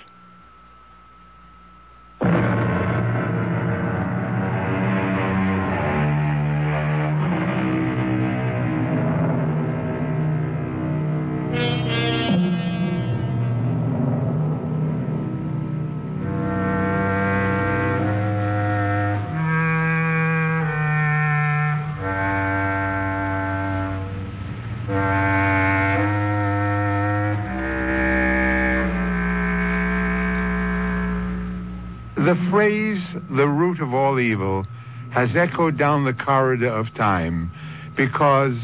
The 32.34 32.50
phrase, 32.50 33.00
the 33.30 33.48
root 33.48 33.80
of 33.80 33.94
all 33.94 34.20
evil, 34.20 34.66
has 35.12 35.36
echoed 35.36 35.78
down 35.78 36.04
the 36.04 36.16
corridor 36.16 36.70
of 36.70 36.92
time 36.96 37.52
because 37.96 38.58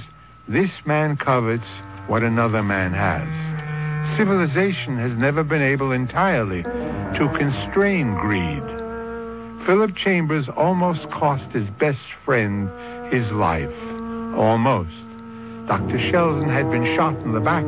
this 0.47 0.71
man 0.87 1.17
covets 1.17 1.67
what 2.07 2.23
another 2.23 2.63
man 2.63 2.93
has. 2.93 4.17
Civilization 4.17 4.97
has 4.97 5.15
never 5.15 5.43
been 5.43 5.61
able 5.61 5.91
entirely 5.91 6.63
to 6.63 7.31
constrain 7.37 8.15
greed. 8.15 8.63
Philip 9.67 9.95
Chambers 9.95 10.49
almost 10.49 11.07
cost 11.11 11.45
his 11.51 11.69
best 11.69 12.11
friend 12.25 12.71
his 13.13 13.31
life. 13.31 13.69
Almost. 14.35 14.97
Dr. 15.67 15.99
Shelton 15.99 16.49
had 16.49 16.71
been 16.71 16.95
shot 16.95 17.15
in 17.17 17.33
the 17.33 17.39
back, 17.39 17.65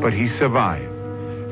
but 0.00 0.14
he 0.14 0.30
survived. 0.38 0.90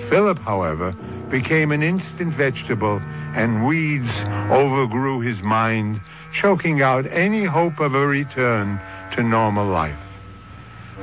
Philip, 0.09 0.39
however, 0.39 0.97
became 1.31 1.73
an 1.73 1.83
instant 1.83 2.33
vegetable, 2.35 3.03
and 3.37 3.67
weeds 3.67 4.11
overgrew 4.51 5.21
his 5.21 5.43
mind, 5.43 6.01
choking 6.33 6.81
out 6.81 7.07
any 7.13 7.45
hope 7.45 7.79
of 7.81 7.95
a 7.95 8.07
return 8.07 8.81
to 9.15 9.23
normal 9.23 9.67
life. 9.67 9.99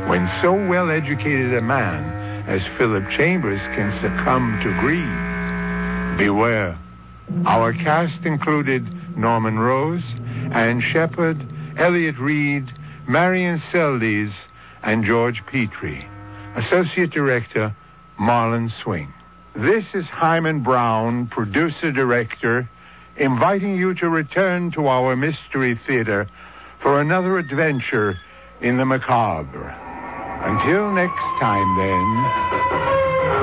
When 0.07 0.27
so 0.41 0.53
well 0.53 0.89
educated 0.89 1.53
a 1.53 1.61
man 1.61 2.43
as 2.47 2.65
Philip 2.75 3.07
Chambers 3.09 3.61
can 3.67 3.91
succumb 4.01 4.59
to 4.63 4.69
greed, 4.79 6.17
beware. 6.17 6.77
Our 7.45 7.71
cast 7.71 8.25
included 8.25 9.15
Norman 9.15 9.59
Rose, 9.59 10.03
Ann 10.51 10.81
Shepherd, 10.81 11.45
Elliott 11.77 12.17
Reid, 12.17 12.73
Marian 13.07 13.59
Seldes, 13.59 14.33
and 14.81 15.03
George 15.03 15.45
Petrie. 15.45 16.07
Associate 16.55 17.09
Director, 17.09 17.75
Marlon 18.19 18.71
Swing. 18.71 19.13
This 19.55 19.85
is 19.93 20.05
Himan 20.07 20.63
Brown, 20.63 21.27
producer 21.27 21.91
director, 21.91 22.67
inviting 23.17 23.75
you 23.77 23.93
to 23.95 24.09
return 24.09 24.71
to 24.71 24.87
our 24.87 25.15
Mystery 25.15 25.79
Theater 25.85 26.27
for 26.81 26.99
another 26.99 27.37
adventure 27.37 28.17
in 28.61 28.77
the 28.77 28.85
macabre. 28.85 29.69
Until 30.43 30.91
next 30.91 31.21
time, 31.39 31.77
then, 31.77 32.03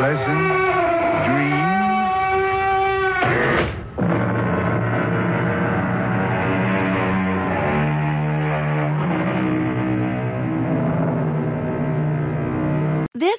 pleasant 0.01 0.51
dreams. 1.31 1.60